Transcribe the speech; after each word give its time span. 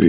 ¿Qué 0.00 0.06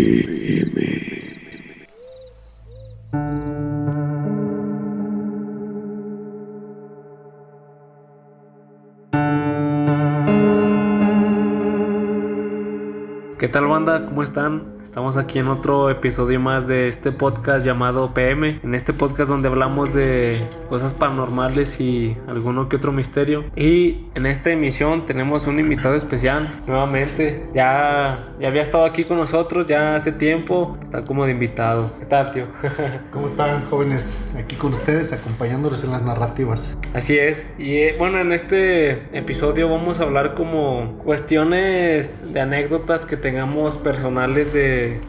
tal 13.52 13.68
banda? 13.68 14.06
¿Cómo 14.06 14.24
están? 14.24 14.78
Estamos 14.82 15.18
aquí 15.18 15.40
en 15.40 15.50
otro 15.50 15.90
episodio 15.90 16.40
más 16.40 16.68
de 16.68 16.88
este 16.88 17.12
podcast 17.12 17.66
llamado 17.66 18.14
PM. 18.14 18.62
En 18.64 18.76
este 18.76 18.94
podcast 18.94 19.30
donde 19.30 19.50
hablamos 19.50 19.94
de 19.94 20.38
cosas 20.72 20.94
paranormales 20.94 21.82
y 21.82 22.16
alguno 22.30 22.70
que 22.70 22.78
otro 22.78 22.94
misterio. 22.94 23.44
Y 23.58 24.06
en 24.16 24.26
esta 24.26 24.52
emisión 24.52 25.06
tenemos 25.06 25.46
un 25.48 25.60
invitado 25.60 25.96
especial 25.96 26.48
nuevamente. 26.66 27.46
Ya, 27.54 28.32
ya 28.40 28.48
había 28.48 28.62
estado 28.62 28.86
aquí 28.86 29.04
con 29.04 29.18
nosotros 29.18 29.68
ya 29.68 29.98
hace 29.98 30.14
tiempo. 30.14 30.78
Está 30.82 31.04
como 31.04 31.26
de 31.26 31.34
invitado. 31.34 31.92
¿Qué 32.00 32.06
tal, 32.06 32.32
tío? 32.32 32.46
¿Cómo 33.12 33.26
están, 33.26 33.62
jóvenes? 33.66 34.22
Aquí 34.38 34.56
con 34.56 34.72
ustedes, 34.72 35.12
acompañándoles 35.12 35.84
en 35.84 35.92
las 35.92 36.04
narrativas. 36.04 36.78
Así 36.94 37.20
es. 37.20 37.48
Y 37.58 37.76
eh, 37.76 37.96
bueno, 38.00 38.22
en 38.22 38.32
este 38.32 38.92
episodio 39.18 39.68
vamos 39.68 40.00
a 40.00 40.04
hablar 40.04 40.36
como 40.36 40.98
cuestiones 41.04 42.32
de 42.32 42.40
anécdotas 42.40 43.06
que 43.06 43.18
tengamos 43.18 43.78
personales 43.78 44.54
de 44.54 45.02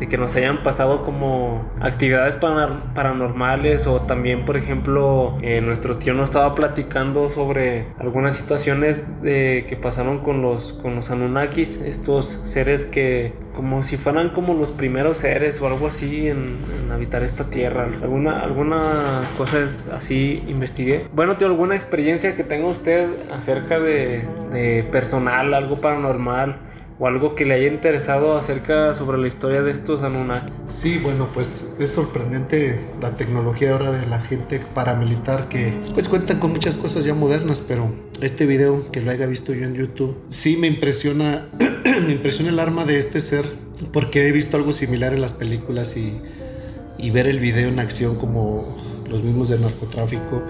de, 0.00 0.08
que 0.08 0.18
nos 0.18 0.34
hayan 0.34 0.62
pasado 0.62 1.04
como 1.04 1.70
actividades 1.80 2.36
paranormales 2.36 3.86
o 3.86 4.00
también, 4.00 4.44
por 4.44 4.56
ejemplo, 4.56 5.36
eh, 5.42 5.60
nuestro 5.60 5.96
tío 5.96 6.14
nos 6.14 6.30
estaba 6.30 6.54
platicando 6.54 7.30
sobre 7.30 7.86
algunas 7.98 8.34
situaciones 8.34 9.22
de, 9.22 9.66
que 9.68 9.76
pasaron 9.76 10.18
con 10.20 10.42
los, 10.42 10.72
con 10.72 10.96
los 10.96 11.10
Anunnakis, 11.10 11.76
estos 11.76 12.26
seres 12.44 12.86
que 12.86 13.32
como 13.54 13.82
si 13.82 13.96
fueran 13.96 14.30
como 14.30 14.54
los 14.54 14.70
primeros 14.70 15.18
seres 15.18 15.60
o 15.60 15.66
algo 15.66 15.88
así 15.88 16.28
en, 16.28 16.56
habitar 16.90 17.22
esta 17.22 17.44
tierra. 17.44 17.88
¿Alguna, 18.02 18.40
alguna 18.40 18.82
cosa 19.36 19.58
así 19.92 20.42
investigué? 20.48 21.04
Bueno, 21.14 21.36
tío, 21.36 21.46
¿alguna 21.46 21.74
experiencia 21.74 22.34
que 22.36 22.42
tenga 22.42 22.66
usted 22.66 23.08
acerca 23.30 23.78
de, 23.78 24.22
de 24.52 24.82
personal, 24.90 25.54
algo 25.54 25.80
paranormal? 25.80 26.69
O 27.00 27.06
algo 27.06 27.34
que 27.34 27.46
le 27.46 27.54
haya 27.54 27.66
interesado 27.66 28.36
acerca 28.36 28.92
sobre 28.92 29.16
la 29.16 29.26
historia 29.26 29.62
de 29.62 29.72
estos 29.72 30.02
Anunnaki. 30.02 30.52
Sí, 30.66 30.98
bueno, 30.98 31.28
pues 31.32 31.76
es 31.80 31.92
sorprendente 31.92 32.78
la 33.00 33.12
tecnología 33.12 33.72
ahora 33.72 33.90
de 33.90 34.06
la 34.06 34.20
gente 34.20 34.60
paramilitar 34.74 35.48
que 35.48 35.72
pues 35.94 36.08
cuentan 36.08 36.38
con 36.38 36.52
muchas 36.52 36.76
cosas 36.76 37.06
ya 37.06 37.14
modernas, 37.14 37.64
pero 37.66 37.90
este 38.20 38.44
video 38.44 38.84
que 38.92 39.00
lo 39.00 39.10
haya 39.10 39.24
visto 39.24 39.54
yo 39.54 39.64
en 39.64 39.74
YouTube, 39.74 40.14
sí 40.28 40.58
me 40.58 40.66
impresiona, 40.66 41.48
me 42.06 42.12
impresiona 42.12 42.50
el 42.50 42.58
arma 42.58 42.84
de 42.84 42.98
este 42.98 43.22
ser 43.22 43.46
porque 43.94 44.28
he 44.28 44.32
visto 44.32 44.58
algo 44.58 44.74
similar 44.74 45.14
en 45.14 45.22
las 45.22 45.32
películas 45.32 45.96
y, 45.96 46.20
y 46.98 47.10
ver 47.10 47.26
el 47.26 47.40
video 47.40 47.70
en 47.70 47.78
acción 47.78 48.16
como 48.16 48.76
los 49.08 49.24
mismos 49.24 49.48
del 49.48 49.62
narcotráfico 49.62 50.42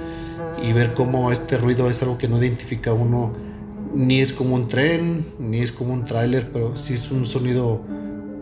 y 0.64 0.72
ver 0.72 0.94
cómo 0.94 1.30
este 1.30 1.56
ruido 1.56 1.88
es 1.88 2.02
algo 2.02 2.18
que 2.18 2.26
no 2.26 2.38
identifica 2.38 2.92
uno 2.92 3.49
ni 3.94 4.20
es 4.20 4.32
como 4.32 4.54
un 4.54 4.68
tren, 4.68 5.24
ni 5.38 5.60
es 5.60 5.72
como 5.72 5.92
un 5.92 6.04
tráiler, 6.04 6.50
pero 6.52 6.76
sí 6.76 6.94
es 6.94 7.10
un 7.10 7.26
sonido 7.26 7.84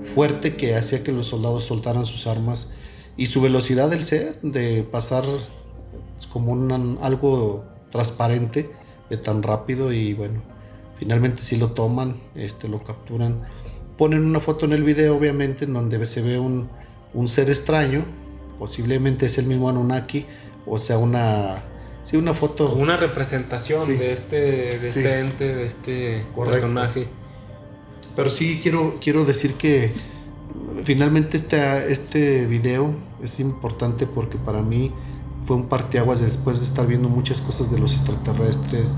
fuerte 0.03 0.57
que 0.57 0.77
hacía 0.77 1.03
que 1.03 1.13
los 1.13 1.27
soldados 1.27 1.65
soltaran 1.65 2.07
sus 2.07 2.27
armas 2.27 2.75
y 3.17 3.27
su 3.27 3.41
velocidad 3.41 3.91
del 3.91 4.03
ser 4.03 4.41
de 4.43 4.85
pasar 4.85 5.25
como 6.33 6.53
un, 6.53 6.99
algo 7.01 7.65
transparente 7.91 8.71
de 9.09 9.17
tan 9.17 9.43
rápido 9.43 9.93
y 9.93 10.15
bueno, 10.15 10.43
finalmente 10.99 11.43
sí 11.43 11.57
lo 11.57 11.73
toman, 11.73 12.17
este, 12.35 12.69
lo 12.69 12.83
capturan. 12.83 13.43
Ponen 13.97 14.25
una 14.25 14.41
foto 14.41 14.67
en 14.67 14.73
el 14.73 14.83
video 14.83 15.17
obviamente 15.17 15.65
en 15.65 15.73
donde 15.73 16.05
se 16.07 16.23
ve 16.23 16.39
un, 16.39 16.69
un 17.15 17.29
ser 17.29 17.49
extraño, 17.49 18.05
posiblemente 18.59 19.27
es 19.27 19.39
el 19.39 19.47
mismo 19.47 19.69
Anunnaki, 19.69 20.27
o 20.67 20.79
sea, 20.79 20.99
una 20.99 21.65
Sí, 22.03 22.17
una 22.17 22.35
foto. 22.35 22.73
Una 22.73 22.97
representación 22.97 23.99
de, 23.99 24.13
este, 24.13 24.37
de 24.37 24.89
este 24.89 25.21
ente, 25.21 25.55
de 25.55 25.67
este 25.67 26.25
personaje. 26.35 27.07
Pero 28.17 28.31
sí 28.31 28.61
quiero, 28.63 28.97
quiero 29.01 29.25
decir 29.25 29.55
que 29.55 29.93
finalmente 30.85 31.37
este, 31.37 31.93
este 31.93 32.47
video 32.47 32.95
es 33.23 33.41
importante 33.41 34.07
porque 34.07 34.39
para 34.39 34.63
mí 34.63 34.93
fue 35.43 35.57
un 35.57 35.69
parteaguas 35.69 36.21
después 36.21 36.61
de 36.61 36.67
estar 36.67 36.87
viendo 36.87 37.09
muchas 37.09 37.41
cosas 37.41 37.71
de 37.71 37.79
los 37.79 37.95
extraterrestres. 37.95 38.97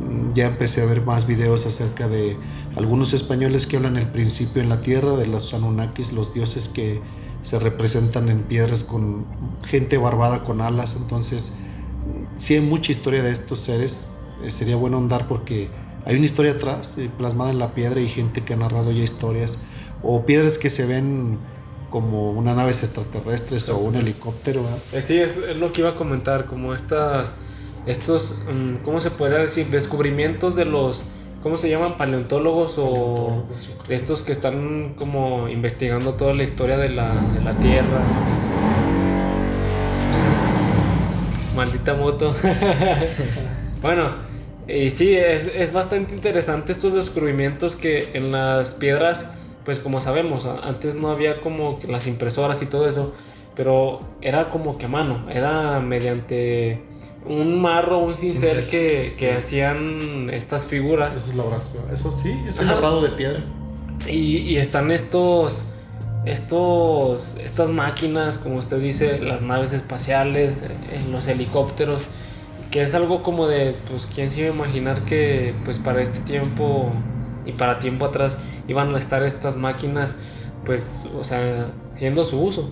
Mm, 0.00 0.32
ya 0.34 0.46
empecé 0.46 0.82
a 0.82 0.86
ver 0.86 1.04
más 1.04 1.26
videos 1.26 1.66
acerca 1.66 2.08
de 2.08 2.36
algunos 2.76 3.12
españoles 3.12 3.66
que 3.66 3.76
hablan 3.76 3.96
el 3.96 4.08
principio 4.08 4.62
en 4.62 4.68
la 4.68 4.80
tierra, 4.80 5.16
de 5.16 5.26
los 5.26 5.52
Anunnakis, 5.52 6.12
los 6.12 6.32
dioses 6.32 6.68
que 6.68 7.00
se 7.42 7.58
representan 7.58 8.28
en 8.28 8.40
piedras 8.40 8.82
con 8.82 9.26
gente 9.64 9.98
barbada 9.98 10.44
con 10.44 10.60
alas. 10.60 10.96
Entonces, 10.96 11.52
sí 12.40 12.54
hay 12.54 12.60
mucha 12.60 12.90
historia 12.90 13.22
de 13.22 13.30
estos 13.30 13.60
seres. 13.60 14.12
Eh, 14.42 14.50
sería 14.50 14.76
bueno 14.76 14.96
andar 14.96 15.28
porque 15.28 15.68
hay 16.06 16.16
una 16.16 16.24
historia 16.24 16.52
atrás, 16.52 16.96
eh, 16.98 17.10
plasmada 17.18 17.50
en 17.50 17.58
la 17.58 17.74
piedra 17.74 18.00
y 18.00 18.08
gente 18.08 18.40
que 18.42 18.54
ha 18.54 18.56
narrado 18.56 18.90
ya 18.92 19.02
historias. 19.02 19.58
O 20.02 20.24
piedras 20.24 20.56
que 20.56 20.70
se 20.70 20.86
ven 20.86 21.38
como 21.90 22.30
una 22.30 22.54
naves 22.54 22.82
extraterrestres 22.82 23.68
o 23.68 23.76
un 23.78 23.96
helicóptero. 23.96 24.62
Eh, 24.92 25.02
sí, 25.02 25.18
es, 25.18 25.56
lo 25.56 25.72
que 25.72 25.82
iba 25.82 25.90
a 25.90 25.94
comentar, 25.96 26.46
como 26.46 26.72
estas, 26.72 27.34
estos, 27.84 28.44
mm, 28.50 28.76
¿cómo 28.84 29.00
se 29.00 29.10
podría 29.10 29.38
decir? 29.40 29.66
Descubrimientos 29.66 30.56
de 30.56 30.64
los, 30.64 31.04
¿cómo 31.42 31.58
se 31.58 31.68
llaman? 31.68 31.98
Paleontólogos 31.98 32.76
o 32.78 33.44
de 33.86 33.94
estos 33.94 34.22
que 34.22 34.32
están 34.32 34.94
como 34.96 35.48
investigando 35.48 36.14
toda 36.14 36.32
la 36.32 36.44
historia 36.44 36.78
de 36.78 36.88
la, 36.88 37.14
de 37.34 37.42
la 37.42 37.52
Tierra. 37.58 39.09
Maldita 41.60 41.92
moto. 41.92 42.34
bueno, 43.82 44.08
y 44.66 44.90
sí, 44.90 45.14
es, 45.14 45.74
bastante 45.74 46.14
interesante 46.14 46.72
estos 46.72 46.94
descubrimientos 46.94 47.76
que 47.76 48.12
en 48.14 48.32
las 48.32 48.72
piedras, 48.72 49.32
pues 49.66 49.78
como 49.78 50.00
sabemos, 50.00 50.46
antes 50.46 50.94
no 50.94 51.10
había 51.10 51.42
como 51.42 51.78
las 51.86 52.06
impresoras 52.06 52.62
y 52.62 52.66
todo 52.66 52.88
eso, 52.88 53.14
pero 53.54 54.00
era 54.22 54.48
como 54.48 54.78
que 54.78 54.86
a 54.86 54.88
mano, 54.88 55.26
era 55.28 55.80
mediante 55.80 56.82
un 57.26 57.60
marro, 57.60 57.98
un 57.98 58.14
cincel, 58.14 58.66
que, 58.66 59.34
hacían 59.36 60.30
estas 60.32 60.64
figuras. 60.64 61.14
Eso 61.14 61.28
es 61.28 61.36
la 61.36 61.42
oración, 61.42 61.84
eso 61.92 62.10
sí, 62.10 62.34
es 62.48 62.58
el 62.58 62.68
labrado 62.68 63.02
de 63.02 63.10
piedra. 63.10 63.44
Y, 64.06 64.38
y 64.38 64.56
están 64.56 64.90
estos 64.90 65.74
estos, 66.26 67.36
estas 67.36 67.70
máquinas, 67.70 68.38
como 68.38 68.56
usted 68.56 68.80
dice, 68.80 69.20
las 69.20 69.42
naves 69.42 69.72
espaciales, 69.72 70.62
eh, 70.90 71.02
los 71.10 71.26
helicópteros, 71.28 72.06
que 72.70 72.82
es 72.82 72.94
algo 72.94 73.22
como 73.22 73.46
de, 73.46 73.74
pues, 73.88 74.06
¿quién 74.06 74.30
se 74.30 74.40
iba 74.40 74.50
a 74.50 74.54
imaginar 74.54 75.00
que, 75.04 75.54
pues, 75.64 75.78
para 75.78 76.02
este 76.02 76.20
tiempo 76.20 76.92
y 77.46 77.52
para 77.52 77.78
tiempo 77.78 78.04
atrás 78.04 78.38
iban 78.68 78.94
a 78.94 78.98
estar 78.98 79.22
estas 79.22 79.56
máquinas, 79.56 80.16
pues, 80.64 81.08
o 81.18 81.24
sea, 81.24 81.72
siendo 81.94 82.24
su 82.24 82.40
uso? 82.40 82.70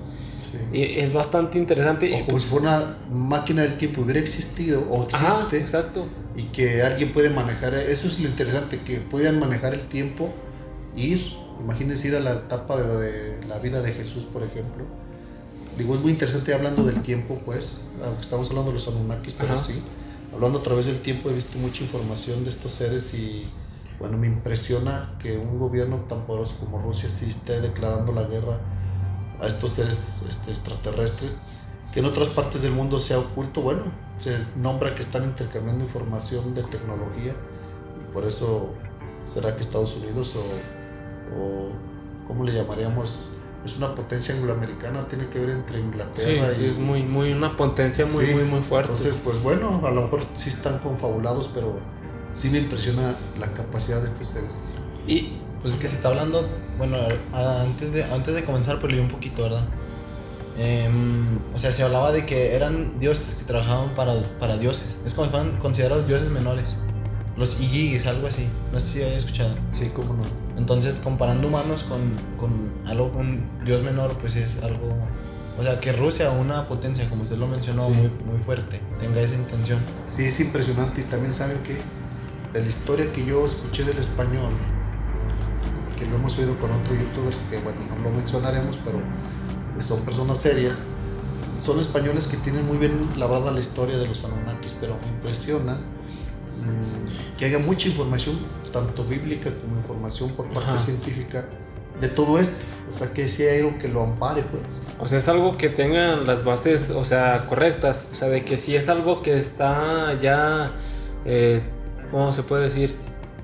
Y 0.72 1.00
es 1.00 1.12
bastante 1.12 1.58
interesante. 1.58 2.14
O 2.22 2.24
como 2.24 2.38
si 2.38 2.46
fuera 2.46 2.76
una 2.76 2.98
máquina 3.10 3.62
del 3.62 3.76
tiempo 3.76 4.02
hubiera 4.02 4.20
existido 4.20 4.84
o 4.88 5.02
existe. 5.02 5.58
exacto. 5.58 6.06
Y 6.36 6.44
que 6.44 6.82
alguien 6.82 7.12
puede 7.12 7.30
manejar, 7.30 7.74
eso 7.74 8.06
es 8.06 8.20
lo 8.20 8.28
interesante, 8.28 8.78
que 8.78 8.98
puedan 8.98 9.40
manejar 9.40 9.74
el 9.74 9.80
tiempo, 9.80 10.32
ir 10.94 11.20
Imagínense 11.60 12.08
ir 12.08 12.16
a 12.16 12.20
la 12.20 12.32
etapa 12.34 12.76
de, 12.76 13.40
la 13.46 13.58
vida 13.58 13.82
de 13.82 13.92
Jesús, 13.92 14.24
por 14.24 14.42
ejemplo. 14.42 14.84
Digo, 15.76 15.94
es 15.94 16.00
muy 16.00 16.10
interesante 16.10 16.54
hablando 16.54 16.84
del 16.84 17.02
tiempo, 17.02 17.38
pues, 17.44 17.88
estamos 18.20 18.50
hablando 18.50 18.70
de 18.70 18.74
los 18.74 18.88
Anunnakis, 18.88 19.34
pero 19.34 19.56
sí, 19.56 19.80
hablando 20.32 20.58
a 20.58 20.62
través 20.62 20.86
del 20.86 21.00
tiempo 21.00 21.30
he 21.30 21.34
visto 21.34 21.56
mucha 21.58 21.82
información 21.82 22.42
de 22.44 22.50
estos 22.50 22.72
seres 22.72 23.14
y, 23.14 23.44
bueno, 24.00 24.18
me 24.18 24.26
impresiona 24.26 25.14
que 25.20 25.38
un 25.38 25.58
gobierno 25.58 25.98
tan 26.08 26.26
poderoso 26.26 26.56
como 26.58 26.80
Rusia 26.80 27.08
sí 27.10 27.26
esté 27.28 27.60
declarando 27.60 28.12
la 28.12 28.24
guerra 28.24 28.60
a 29.40 29.46
estos 29.46 29.72
seres 29.72 30.22
este, 30.28 30.50
extraterrestres, 30.50 31.60
que 31.92 32.00
en 32.00 32.06
otras 32.06 32.28
partes 32.28 32.62
del 32.62 32.72
mundo 32.72 32.98
se 32.98 33.14
ha 33.14 33.18
oculto, 33.18 33.62
bueno, 33.62 33.84
se 34.18 34.36
nombra 34.56 34.94
que 34.94 35.02
están 35.02 35.24
intercambiando 35.24 35.84
información 35.84 36.54
de 36.54 36.62
tecnología 36.64 37.34
y 38.00 38.12
por 38.12 38.24
eso 38.24 38.74
será 39.22 39.54
que 39.54 39.62
Estados 39.62 39.96
Unidos 39.96 40.34
o 40.36 40.77
o 41.36 41.70
¿cómo 42.26 42.44
le 42.44 42.52
llamaríamos? 42.52 43.32
Es 43.64 43.76
una 43.76 43.94
potencia 43.94 44.34
angloamericana, 44.34 45.08
tiene 45.08 45.28
que 45.28 45.40
ver 45.40 45.50
entre 45.50 45.80
Inglaterra 45.80 46.52
sí, 46.54 46.60
y... 46.60 46.64
Sí, 46.64 46.66
es 46.66 46.78
muy, 46.78 47.02
muy, 47.02 47.32
una 47.32 47.56
potencia 47.56 48.06
muy, 48.06 48.26
muy, 48.26 48.44
muy 48.44 48.62
fuerte. 48.62 48.92
Entonces, 48.92 49.20
pues 49.22 49.42
bueno, 49.42 49.80
a 49.84 49.90
lo 49.90 50.02
mejor 50.02 50.20
sí 50.34 50.48
están 50.48 50.78
confabulados, 50.78 51.50
pero 51.52 51.78
sí 52.32 52.50
me 52.50 52.58
impresiona 52.58 53.14
la 53.38 53.48
capacidad 53.48 53.98
de 53.98 54.04
estos 54.04 54.28
seres. 54.28 54.74
Y 55.06 55.38
pues 55.60 55.74
es 55.74 55.80
que 55.80 55.88
se 55.88 55.96
está 55.96 56.08
hablando, 56.08 56.46
bueno, 56.78 56.96
antes 57.32 57.92
de, 57.92 58.04
antes 58.04 58.34
de 58.34 58.44
comenzar, 58.44 58.78
pues 58.78 58.92
leí 58.92 59.00
un 59.00 59.08
poquito, 59.08 59.42
¿verdad? 59.42 59.66
Em, 60.56 61.38
o 61.54 61.58
sea, 61.58 61.70
se 61.72 61.82
hablaba 61.82 62.10
de 62.12 62.26
que 62.26 62.54
eran 62.54 62.98
dioses 62.98 63.36
que 63.38 63.44
trabajaban 63.44 63.90
para, 63.94 64.14
para 64.40 64.56
dioses. 64.56 64.98
Es 65.04 65.14
como 65.14 65.26
si 65.26 65.30
fueran 65.30 65.56
considerados 65.58 66.06
dioses 66.06 66.30
menores. 66.30 66.76
Los 67.38 67.60
Igigis, 67.60 68.06
algo 68.06 68.26
así. 68.26 68.46
No 68.72 68.80
sé 68.80 68.88
si 68.88 69.02
hayas 69.02 69.18
escuchado. 69.24 69.54
Sí, 69.72 69.90
cómo 69.94 70.14
no. 70.14 70.24
Entonces, 70.58 71.00
comparando 71.02 71.48
humanos 71.48 71.84
con, 71.84 72.00
con 72.36 72.72
algo, 72.86 73.06
un 73.16 73.44
dios 73.64 73.82
menor, 73.82 74.12
pues 74.18 74.36
es 74.36 74.62
algo. 74.62 74.88
O 75.58 75.62
sea, 75.62 75.80
que 75.80 75.92
Rusia, 75.92 76.30
una 76.30 76.66
potencia, 76.68 77.08
como 77.08 77.22
usted 77.22 77.36
lo 77.38 77.46
mencionó, 77.48 77.86
Sí. 77.88 77.94
muy, 77.94 78.10
muy 78.32 78.38
fuerte, 78.38 78.80
tenga 78.98 79.20
esa 79.20 79.34
intención. 79.36 79.78
Sí, 80.06 80.24
es 80.24 80.38
impresionante. 80.40 81.00
Y 81.00 81.04
también 81.04 81.32
saben 81.32 81.58
que 81.62 81.74
de 82.52 82.60
la 82.60 82.66
historia 82.66 83.12
que 83.12 83.24
yo 83.24 83.44
escuché 83.44 83.84
del 83.84 83.98
español, 83.98 84.52
que 85.98 86.06
lo 86.06 86.16
hemos 86.16 86.38
oído 86.38 86.56
con 86.58 86.70
otros 86.72 86.96
youtubers, 86.98 87.42
que 87.50 87.58
bueno, 87.58 87.78
no 87.88 87.96
lo 88.02 88.10
mencionaremos, 88.10 88.78
pero 88.84 89.00
son 89.80 90.00
personas 90.02 90.38
serias, 90.38 90.86
son 91.60 91.80
españoles 91.80 92.26
que 92.28 92.36
tienen 92.36 92.64
muy 92.66 92.78
bien 92.78 93.00
labrada 93.16 93.50
la 93.50 93.58
historia 93.60 93.98
de 93.98 94.06
los 94.06 94.24
Anunnakis, 94.24 94.74
pero 94.80 94.96
me 95.02 95.08
impresiona 95.08 95.76
que 97.38 97.44
haya 97.44 97.58
mucha 97.58 97.88
información, 97.88 98.38
tanto 98.72 99.04
bíblica 99.04 99.50
como 99.60 99.76
información 99.78 100.30
por 100.30 100.46
parte 100.48 100.70
Ajá. 100.70 100.78
científica, 100.78 101.48
de 102.00 102.08
todo 102.08 102.38
esto. 102.38 102.64
O 102.88 102.92
sea, 102.92 103.12
que 103.12 103.24
hay 103.24 103.58
algo 103.58 103.76
que 103.78 103.88
lo 103.88 104.02
ampare, 104.02 104.42
pues. 104.42 104.86
O 104.98 105.06
sea, 105.06 105.18
es 105.18 105.28
algo 105.28 105.56
que 105.56 105.68
tengan 105.68 106.26
las 106.26 106.44
bases, 106.44 106.90
o 106.90 107.04
sea, 107.04 107.44
correctas. 107.48 108.06
O 108.10 108.14
sea, 108.14 108.28
de 108.28 108.44
que 108.44 108.56
si 108.56 108.76
es 108.76 108.88
algo 108.88 109.20
que 109.20 109.36
está 109.36 110.14
ya, 110.20 110.72
eh, 111.24 111.60
¿cómo 112.10 112.32
se 112.32 112.42
puede 112.44 112.64
decir? 112.64 112.94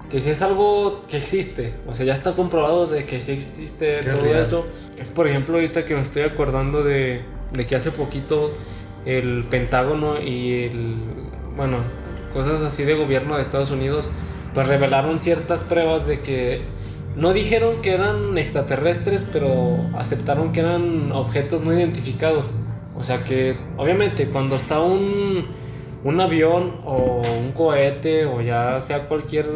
Que 0.08 0.20
si 0.20 0.30
es 0.30 0.40
algo 0.42 1.02
que 1.02 1.16
existe, 1.16 1.74
o 1.86 1.94
sea, 1.94 2.06
ya 2.06 2.14
está 2.14 2.32
comprobado 2.32 2.86
de 2.86 3.04
que 3.04 3.20
sí 3.20 3.32
existe 3.32 3.98
todo 4.02 4.22
real. 4.22 4.42
eso. 4.42 4.66
Es 4.98 5.10
por 5.10 5.26
ejemplo 5.26 5.56
ahorita 5.56 5.84
que 5.84 5.94
me 5.94 6.02
estoy 6.02 6.22
acordando 6.22 6.84
de, 6.84 7.22
de 7.52 7.66
que 7.66 7.74
hace 7.76 7.90
poquito 7.90 8.52
el 9.04 9.44
Pentágono 9.50 10.20
y 10.20 10.64
el, 10.64 10.96
bueno, 11.56 11.78
cosas 12.34 12.60
así 12.60 12.82
de 12.84 12.94
gobierno 12.94 13.36
de 13.36 13.42
Estados 13.42 13.70
Unidos, 13.70 14.10
pues 14.52 14.68
revelaron 14.68 15.18
ciertas 15.18 15.62
pruebas 15.62 16.06
de 16.06 16.20
que 16.20 16.62
no 17.16 17.32
dijeron 17.32 17.80
que 17.80 17.92
eran 17.92 18.36
extraterrestres, 18.36 19.26
pero 19.32 19.78
aceptaron 19.96 20.52
que 20.52 20.60
eran 20.60 21.12
objetos 21.12 21.62
no 21.62 21.72
identificados. 21.72 22.52
O 22.96 23.04
sea 23.04 23.24
que, 23.24 23.56
obviamente, 23.76 24.26
cuando 24.26 24.56
está 24.56 24.80
un, 24.80 25.46
un 26.02 26.20
avión 26.20 26.74
o 26.84 27.22
un 27.22 27.52
cohete 27.52 28.26
o 28.26 28.40
ya 28.40 28.80
sea 28.80 29.08
cualquier 29.08 29.46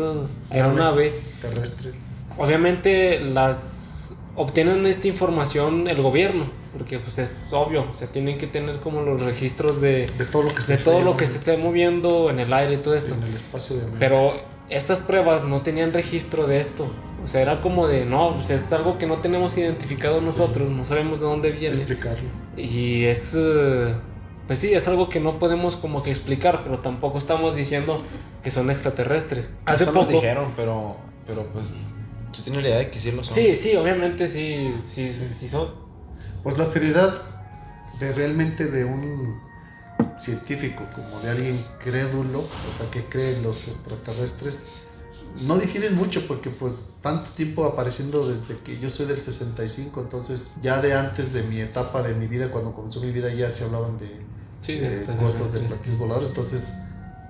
aeronave, 0.50 1.12
Terrestre. 1.40 1.90
obviamente 2.36 3.20
las 3.20 3.97
obtienen 4.38 4.86
esta 4.86 5.08
información 5.08 5.86
el 5.88 6.00
gobierno, 6.00 6.46
porque 6.72 6.98
pues 6.98 7.18
es 7.18 7.52
obvio, 7.52 7.84
o 7.90 7.94
sea, 7.94 8.08
tienen 8.08 8.38
que 8.38 8.46
tener 8.46 8.80
como 8.80 9.02
los 9.02 9.20
registros 9.22 9.80
de, 9.80 10.06
De 10.06 10.24
todo 10.24 10.44
lo 10.44 10.54
que 10.54 10.62
se 10.62 10.76
de 10.76 10.82
todo 10.82 11.02
lo 11.02 11.16
que 11.16 11.26
se 11.26 11.36
esté 11.38 11.56
moviendo 11.56 12.30
en 12.30 12.38
el 12.40 12.52
aire 12.52 12.74
y 12.74 12.76
todo 12.78 12.94
sí, 12.94 13.00
esto. 13.00 13.14
en 13.14 13.24
el 13.24 13.34
espacio 13.34 13.76
de. 13.76 13.82
Pero 13.98 14.32
estas 14.70 15.02
pruebas 15.02 15.44
no 15.44 15.60
tenían 15.62 15.92
registro 15.92 16.46
de 16.46 16.60
esto. 16.60 16.88
O 17.24 17.26
sea, 17.26 17.42
era 17.42 17.60
como 17.60 17.88
de, 17.88 18.04
no, 18.06 18.34
pues 18.34 18.48
es 18.50 18.72
algo 18.72 18.96
que 18.96 19.06
no 19.06 19.18
tenemos 19.18 19.58
identificado 19.58 20.18
Sí. 20.20 20.26
nosotros, 20.26 20.70
no 20.70 20.84
sabemos 20.84 21.20
de 21.20 21.26
dónde 21.26 21.50
viene. 21.50 21.76
explicarlo. 21.76 22.28
Y 22.56 23.04
es, 23.04 23.34
eh, 23.36 23.94
pues 24.46 24.60
sí, 24.60 24.72
es 24.72 24.86
algo 24.88 25.08
que 25.10 25.20
no 25.20 25.38
podemos 25.38 25.76
como 25.76 26.02
que 26.02 26.10
explicar, 26.10 26.62
pero 26.64 26.78
tampoco 26.78 27.18
estamos 27.18 27.54
diciendo 27.56 28.02
que 28.42 28.50
son 28.50 28.70
extraterrestres. 28.70 29.52
Hace 29.66 29.82
Eso 29.84 29.92
nos 29.92 30.06
poco... 30.06 30.20
dijeron, 30.20 30.52
pero, 30.56 30.96
pero 31.26 31.42
pues 31.52 31.66
tú 32.38 32.44
tienes 32.44 32.62
la 32.62 32.68
idea 32.68 32.78
de 32.78 32.90
que 32.90 32.98
sí 33.00 33.10
lo 33.10 33.24
son. 33.24 33.34
Sí, 33.34 33.54
sí, 33.54 33.74
obviamente 33.76 34.28
sí, 34.28 34.72
sí, 34.80 35.12
sí, 35.12 35.28
sí 35.28 35.48
son. 35.48 35.68
Pues 36.44 36.56
la 36.56 36.64
seriedad 36.64 37.20
de 37.98 38.12
realmente 38.12 38.66
de 38.66 38.84
un 38.84 39.40
científico 40.16 40.84
como 40.94 41.20
de 41.20 41.30
alguien 41.30 41.60
crédulo, 41.80 42.40
o 42.40 42.72
sea, 42.76 42.88
que 42.90 43.02
cree 43.04 43.36
en 43.36 43.42
los 43.42 43.66
extraterrestres, 43.66 44.68
no 45.46 45.58
difieren 45.58 45.94
mucho 45.96 46.26
porque 46.26 46.50
pues 46.50 46.94
tanto 47.02 47.30
tiempo 47.30 47.64
apareciendo 47.64 48.28
desde 48.28 48.56
que 48.58 48.78
yo 48.78 48.88
soy 48.88 49.06
del 49.06 49.20
65, 49.20 50.00
entonces 50.00 50.52
ya 50.62 50.80
de 50.80 50.94
antes 50.94 51.32
de 51.32 51.42
mi 51.42 51.60
etapa 51.60 52.02
de 52.02 52.14
mi 52.14 52.28
vida, 52.28 52.50
cuando 52.50 52.72
comenzó 52.72 53.00
mi 53.00 53.10
vida 53.10 53.32
ya 53.34 53.50
se 53.50 53.64
hablaban 53.64 53.98
de, 53.98 54.08
Sí, 54.60 54.74
de 54.74 54.90
de 54.90 55.16
cosas 55.16 55.52
de 55.52 55.60
platillos 55.60 55.98
voladores, 55.98 56.28
entonces 56.28 56.72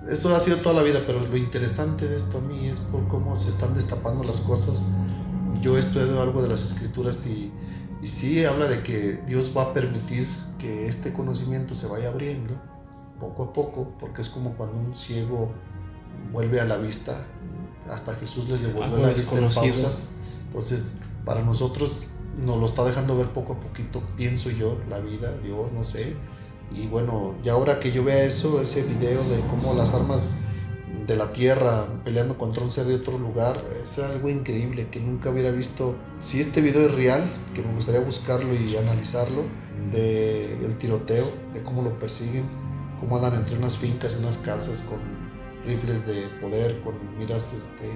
eso 0.07 0.35
ha 0.35 0.39
sido 0.39 0.57
toda 0.57 0.75
la 0.75 0.81
vida, 0.81 1.01
pero 1.05 1.19
lo 1.19 1.37
interesante 1.37 2.07
de 2.07 2.15
esto 2.15 2.37
a 2.37 2.41
mí 2.41 2.67
es 2.67 2.79
por 2.79 3.07
cómo 3.07 3.35
se 3.35 3.49
están 3.49 3.73
destapando 3.75 4.23
las 4.23 4.39
cosas. 4.39 4.85
Yo 5.61 5.75
he 5.75 5.79
estudiado 5.79 6.21
algo 6.21 6.41
de 6.41 6.47
las 6.47 6.63
escrituras 6.63 7.25
y, 7.27 7.51
y 8.01 8.07
sí 8.07 8.45
habla 8.45 8.67
de 8.67 8.81
que 8.81 9.21
Dios 9.27 9.51
va 9.55 9.63
a 9.63 9.73
permitir 9.73 10.25
que 10.57 10.87
este 10.87 11.11
conocimiento 11.11 11.75
se 11.75 11.87
vaya 11.87 12.09
abriendo 12.09 12.59
poco 13.19 13.43
a 13.43 13.53
poco, 13.53 13.93
porque 13.99 14.21
es 14.21 14.29
como 14.29 14.55
cuando 14.55 14.77
un 14.77 14.95
ciego 14.95 15.51
vuelve 16.31 16.61
a 16.61 16.65
la 16.65 16.77
vista, 16.77 17.15
hasta 17.89 18.13
Jesús 18.15 18.47
les 18.47 18.61
devolvió 18.61 18.95
Algo 18.95 18.97
la 18.97 19.09
vista 19.09 19.37
en 19.37 19.49
pausas. 19.49 20.03
Entonces, 20.45 21.01
para 21.25 21.41
nosotros 21.43 22.07
nos 22.37 22.57
lo 22.57 22.65
está 22.65 22.85
dejando 22.85 23.17
ver 23.17 23.27
poco 23.27 23.53
a 23.53 23.59
poquito, 23.59 24.01
pienso 24.15 24.49
yo, 24.49 24.77
la 24.89 24.99
vida, 24.99 25.37
Dios, 25.39 25.73
no 25.73 25.83
sé. 25.83 26.15
Y 26.71 26.87
bueno, 26.87 27.35
ya 27.43 27.53
ahora 27.53 27.79
que 27.79 27.91
yo 27.91 28.03
vea 28.03 28.23
eso, 28.23 28.61
ese 28.61 28.83
video 28.83 29.21
de 29.23 29.39
cómo 29.49 29.73
las 29.73 29.93
armas 29.93 30.33
de 31.07 31.15
la 31.15 31.31
tierra 31.33 31.87
peleando 32.03 32.37
contra 32.37 32.63
un 32.63 32.71
ser 32.71 32.85
de 32.85 32.95
otro 32.95 33.17
lugar, 33.17 33.59
es 33.81 33.97
algo 33.97 34.29
increíble 34.29 34.87
que 34.91 34.99
nunca 34.99 35.31
hubiera 35.31 35.49
visto. 35.49 35.95
Si 36.19 36.39
este 36.39 36.61
video 36.61 36.85
es 36.85 36.93
real, 36.93 37.23
que 37.55 37.63
me 37.63 37.73
gustaría 37.73 38.01
buscarlo 38.01 38.53
y 38.53 38.77
analizarlo, 38.77 39.43
de 39.91 40.63
el 40.63 40.77
tiroteo, 40.77 41.25
de 41.53 41.63
cómo 41.63 41.81
lo 41.81 41.97
persiguen, 41.97 42.45
cómo 42.99 43.15
andan 43.15 43.33
entre 43.35 43.57
unas 43.57 43.75
fincas 43.75 44.13
y 44.13 44.21
unas 44.21 44.37
casas 44.37 44.81
con 44.81 44.99
rifles 45.65 46.05
de 46.05 46.27
poder, 46.39 46.79
con 46.81 46.95
miras 47.17 47.53
este, 47.53 47.89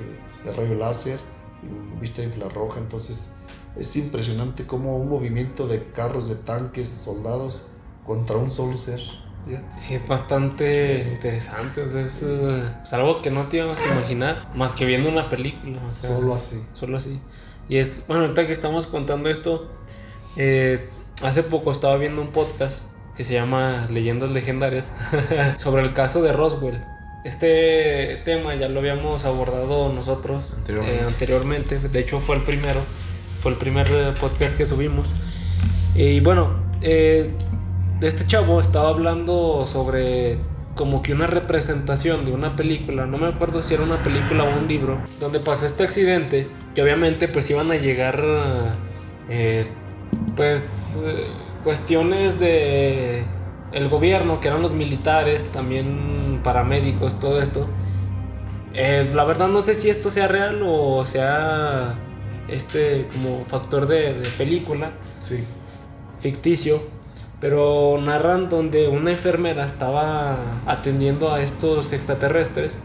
de 0.43 0.53
rayo 0.53 0.75
láser 0.75 1.19
y 1.61 1.99
vista 1.99 2.23
infrarroja. 2.23 2.79
Entonces 2.79 3.33
es 3.75 3.95
impresionante 3.95 4.65
cómo 4.65 4.97
un 4.97 5.09
movimiento 5.09 5.67
de 5.67 5.83
carros, 5.91 6.29
de 6.29 6.35
tanques, 6.35 6.89
soldados 6.89 7.72
contra 8.05 8.37
un 8.37 8.49
solo 8.51 8.77
ser. 8.77 8.99
fíjate. 9.47 9.79
Sí, 9.79 9.93
es 9.93 10.07
bastante 10.07 11.07
interesante, 11.13 11.81
o 11.81 11.87
sea, 11.87 12.01
es, 12.01 12.23
eh, 12.23 12.63
es 12.81 12.93
algo 12.93 13.21
que 13.21 13.29
no 13.31 13.43
te 13.43 13.57
íbamos 13.57 13.81
a 13.81 13.87
imaginar, 13.97 14.47
más 14.55 14.75
que 14.75 14.85
viendo 14.85 15.09
una 15.09 15.29
película, 15.29 15.81
o 15.89 15.93
sea, 15.93 16.11
Solo 16.15 16.33
así. 16.35 16.61
solo 16.73 16.97
así. 16.97 17.19
Y 17.69 17.77
es, 17.77 18.05
bueno, 18.07 18.23
ahorita 18.23 18.45
que 18.45 18.53
estamos 18.53 18.87
contando 18.87 19.29
esto, 19.29 19.69
eh, 20.37 20.85
hace 21.23 21.43
poco 21.43 21.71
estaba 21.71 21.95
viendo 21.97 22.21
un 22.21 22.27
podcast 22.29 22.83
que 23.15 23.23
se 23.23 23.33
llama 23.33 23.87
Leyendas 23.89 24.31
Legendarias 24.31 24.91
sobre 25.57 25.83
el 25.83 25.93
caso 25.93 26.21
de 26.21 26.33
Roswell. 26.33 26.83
Este 27.23 28.21
tema 28.25 28.53
ya 28.55 28.67
lo 28.67 28.79
habíamos 28.81 29.23
abordado 29.23 29.93
nosotros 29.93 30.53
Anteriormente. 30.57 30.95
eh, 30.99 31.05
anteriormente. 31.07 31.79
De 31.79 31.99
hecho, 31.99 32.19
fue 32.19 32.35
el 32.35 32.41
primero. 32.41 32.81
Fue 33.39 33.51
el 33.53 33.57
primer 33.57 33.87
eh, 33.91 34.13
podcast 34.19 34.57
que 34.57 34.65
subimos. 34.65 35.13
Y 35.95 36.19
bueno, 36.19 36.49
eh, 36.81 37.33
este 38.07 38.25
chavo 38.27 38.59
estaba 38.59 38.89
hablando 38.89 39.65
sobre 39.65 40.37
como 40.75 41.03
que 41.03 41.13
una 41.13 41.27
representación 41.27 42.25
de 42.25 42.31
una 42.31 42.55
película, 42.55 43.05
no 43.05 43.17
me 43.17 43.27
acuerdo 43.27 43.61
si 43.61 43.75
era 43.75 43.83
una 43.83 44.01
película 44.01 44.43
o 44.43 44.57
un 44.59 44.67
libro, 44.67 44.99
donde 45.19 45.39
pasó 45.39 45.65
este 45.67 45.83
accidente, 45.83 46.47
que 46.73 46.81
obviamente 46.81 47.27
pues 47.27 47.49
iban 47.51 47.71
a 47.71 47.75
llegar 47.75 48.23
eh, 49.29 49.67
pues 50.35 51.03
eh, 51.05 51.15
cuestiones 51.63 52.39
de 52.39 53.23
el 53.71 53.89
gobierno, 53.89 54.39
que 54.39 54.47
eran 54.49 54.61
los 54.61 54.73
militares, 54.73 55.47
también 55.51 56.41
paramédicos, 56.43 57.19
todo 57.19 57.41
esto. 57.41 57.67
Eh, 58.73 59.11
la 59.13 59.23
verdad 59.25 59.47
no 59.47 59.61
sé 59.61 59.75
si 59.75 59.89
esto 59.91 60.09
sea 60.09 60.27
real 60.27 60.61
o 60.65 61.05
sea 61.05 61.93
este 62.47 63.07
como 63.13 63.45
factor 63.45 63.85
de, 63.85 64.15
de 64.15 64.27
película 64.29 64.93
Sí. 65.19 65.43
ficticio, 66.17 66.81
pero 67.43 67.99
narran 68.01 68.47
donde 68.47 68.87
una 68.87 69.11
enfermera 69.11 69.65
estaba 69.65 70.37
atendiendo 70.65 71.33
a 71.33 71.41
estos 71.41 71.91
extraterrestres 71.91 72.77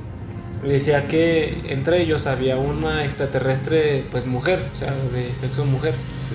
y 0.65 0.69
decía 0.71 1.07
que 1.07 1.63
entre 1.69 2.03
ellos 2.03 2.27
había 2.27 2.57
una 2.57 3.05
extraterrestre 3.05 4.05
pues 4.11 4.27
mujer, 4.27 4.69
o 4.73 4.75
sea, 4.75 4.93
de 5.15 5.33
sexo 5.33 5.65
mujer, 5.65 5.95
Sí. 6.17 6.35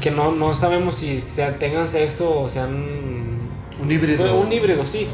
que 0.00 0.10
no, 0.10 0.32
no 0.32 0.54
sabemos 0.54 0.94
si 0.94 1.20
sea, 1.20 1.58
tengan 1.58 1.86
sexo 1.86 2.40
o 2.40 2.48
sean 2.48 3.36
Un 3.82 3.92
híbrido. 3.92 4.40
un 4.40 4.50
híbrido, 4.50 4.86
sí. 4.86 5.06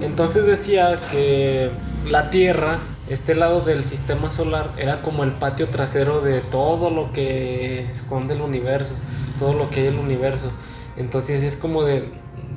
Entonces 0.00 0.46
decía 0.46 0.96
que 1.10 1.72
la 2.08 2.30
Tierra, 2.30 2.78
este 3.08 3.34
lado 3.34 3.62
del 3.62 3.82
sistema 3.82 4.30
solar, 4.30 4.70
era 4.76 5.02
como 5.02 5.24
el 5.24 5.32
patio 5.32 5.66
trasero 5.66 6.20
de 6.20 6.38
todo 6.40 6.90
lo 6.90 7.12
que 7.12 7.80
esconde 7.90 8.34
el 8.34 8.42
universo, 8.42 8.94
todo 9.40 9.54
lo 9.54 9.70
que 9.70 9.80
hay 9.80 9.86
en 9.88 9.94
el 9.94 9.98
universo. 9.98 10.52
Entonces 11.00 11.42
es 11.42 11.56
como 11.56 11.82
de. 11.82 12.08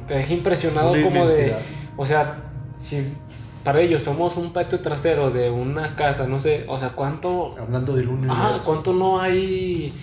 Te 0.08 0.16
deja 0.16 0.34
impresionado 0.34 0.92
Una 0.92 1.02
como 1.04 1.26
de. 1.26 1.54
O 1.98 2.06
sea, 2.06 2.44
si 2.76 3.14
para 3.64 3.80
ellos 3.82 4.04
somos 4.04 4.36
un 4.36 4.52
patio 4.52 4.82
trasero 4.82 5.32
de 5.32 5.50
una 5.50 5.96
casa, 5.96 6.28
no 6.28 6.40
sé, 6.40 6.66
o 6.68 6.78
sea, 6.78 6.90
¿cuánto 6.90 7.56
Hablando 7.58 7.96
del 7.96 8.10
universo. 8.10 8.38
Ah, 8.38 8.60
¿cuánto 8.66 8.94
no 8.94 9.22
hay? 9.22 9.94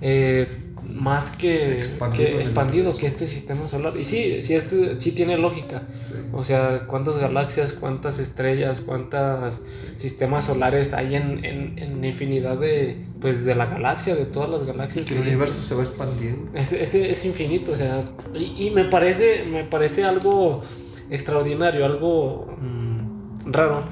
eh, 0.00 0.48
más 0.94 1.30
que 1.36 1.78
Expandido 1.78 2.26
que, 2.36 2.40
expandido 2.40 2.92
que 2.94 3.06
este 3.06 3.26
sistema 3.26 3.66
solar. 3.66 3.92
Y 3.98 4.04
sí, 4.04 4.42
sí, 4.42 4.54
es, 4.54 4.74
sí 4.98 5.12
tiene 5.12 5.38
lógica. 5.38 5.82
Sí. 6.00 6.14
O 6.32 6.44
sea, 6.44 6.86
cuántas 6.86 7.18
galaxias, 7.18 7.72
cuántas 7.72 8.18
estrellas, 8.18 8.80
cuántos 8.80 9.62
sistemas 9.96 10.46
solares 10.46 10.92
hay 10.92 11.16
en, 11.16 11.44
en, 11.44 11.78
en 11.78 12.04
infinidad 12.04 12.58
de, 12.58 13.02
pues, 13.20 13.44
de 13.44 13.54
la 13.54 13.66
galaxia, 13.66 14.14
de 14.14 14.26
todas 14.26 14.50
las 14.50 14.64
galaxias. 14.64 15.06
Que 15.06 15.14
el 15.14 15.18
existen. 15.20 15.40
universo 15.40 15.60
se 15.60 15.74
va 15.74 15.82
expandiendo. 15.82 16.50
Es, 16.58 16.72
es, 16.72 16.94
es 16.94 17.24
infinito, 17.24 17.72
o 17.72 17.76
sea, 17.76 18.02
y, 18.34 18.66
y 18.66 18.70
me 18.70 18.84
parece, 18.84 19.44
me 19.50 19.64
parece 19.64 20.04
algo 20.04 20.62
extraordinario, 21.10 21.84
algo 21.84 22.46
mm, 22.60 23.52
raro, 23.52 23.84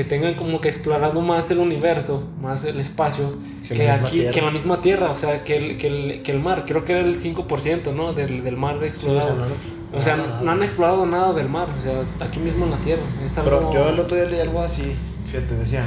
que 0.00 0.04
tengan 0.08 0.32
como 0.32 0.62
que 0.62 0.68
explorado 0.70 1.20
más 1.20 1.50
el 1.50 1.58
universo, 1.58 2.26
más 2.40 2.64
el 2.64 2.80
espacio, 2.80 3.34
Que 3.68 3.74
que, 3.74 3.90
aquí, 3.90 4.10
Tierra. 4.20 4.32
que 4.32 4.40
la 4.40 4.50
misma 4.50 4.80
Tierra, 4.80 5.10
o 5.10 5.16
sea, 5.18 5.36
que 5.44 5.56
el, 5.58 5.76
que 5.76 5.88
el, 5.88 6.22
que 6.22 6.32
el 6.32 6.40
mar, 6.40 6.64
creo 6.66 6.84
que 6.86 6.92
era 6.92 7.02
el 7.02 7.14
5%, 7.16 7.92
¿no? 7.94 8.14
Del, 8.14 8.42
del 8.42 8.56
mar 8.56 8.82
explorado. 8.82 9.34
no- 9.36 9.98
o 9.98 10.00
sea, 10.00 10.16
nada. 10.16 10.40
no 10.44 10.50
han 10.52 10.62
explorado 10.62 11.04
nada 11.04 11.34
del 11.34 11.50
mar, 11.50 11.68
o 11.76 11.80
sea, 11.82 12.00
aquí 12.18 12.38
mismo 12.40 12.64
en 12.64 12.70
la 12.70 12.80
Tierra. 12.80 13.02
Es 13.22 13.36
algo... 13.36 13.50
Pero 13.50 13.72
yo 13.74 13.88
el 13.90 13.98
otro 14.00 14.16
día 14.16 14.24
leí 14.24 14.40
algo 14.40 14.62
así, 14.62 14.84
fíjate, 15.30 15.54
decía, 15.54 15.84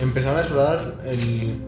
empezaron 0.00 0.38
a 0.38 0.40
explorar 0.40 1.00
el, 1.04 1.60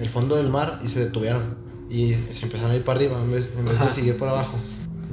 el 0.00 0.08
fondo 0.08 0.36
del 0.36 0.48
mar 0.50 0.78
y 0.82 0.88
se 0.88 1.00
detuvieron. 1.00 1.42
Y 1.90 2.14
se 2.14 2.44
empezaron 2.46 2.72
a 2.72 2.76
ir 2.76 2.84
para 2.84 3.00
arriba 3.00 3.16
en 3.22 3.32
vez, 3.32 3.50
en 3.58 3.66
vez 3.66 3.78
de 3.80 3.88
seguir 3.90 4.16
para 4.16 4.30
abajo. 4.32 4.56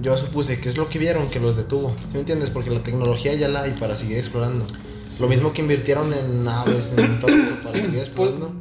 Yo 0.01 0.17
supuse 0.17 0.60
que 0.60 0.69
es 0.69 0.77
lo 0.77 0.88
que 0.89 0.98
vieron 0.98 1.29
que 1.29 1.39
los 1.39 1.55
detuvo. 1.57 1.89
¿Sí 2.00 2.05
me 2.13 2.19
entiendes? 2.19 2.50
Porque 2.50 2.72
la 2.72 2.79
tecnología 2.79 3.33
ya 3.36 3.48
la 3.48 3.62
hay 3.63 3.72
para 3.72 3.95
seguir 3.95 4.17
explorando. 4.17 4.65
Lo 5.19 5.27
mismo 5.27 5.53
que 5.53 5.62
invirtieron 5.62 6.13
en 6.13 6.43
naves, 6.43 6.93
en 6.98 7.19
todo 7.19 7.31
eso 7.31 7.55
para 7.63 7.75
seguir 7.81 8.00
explorando. 8.00 8.51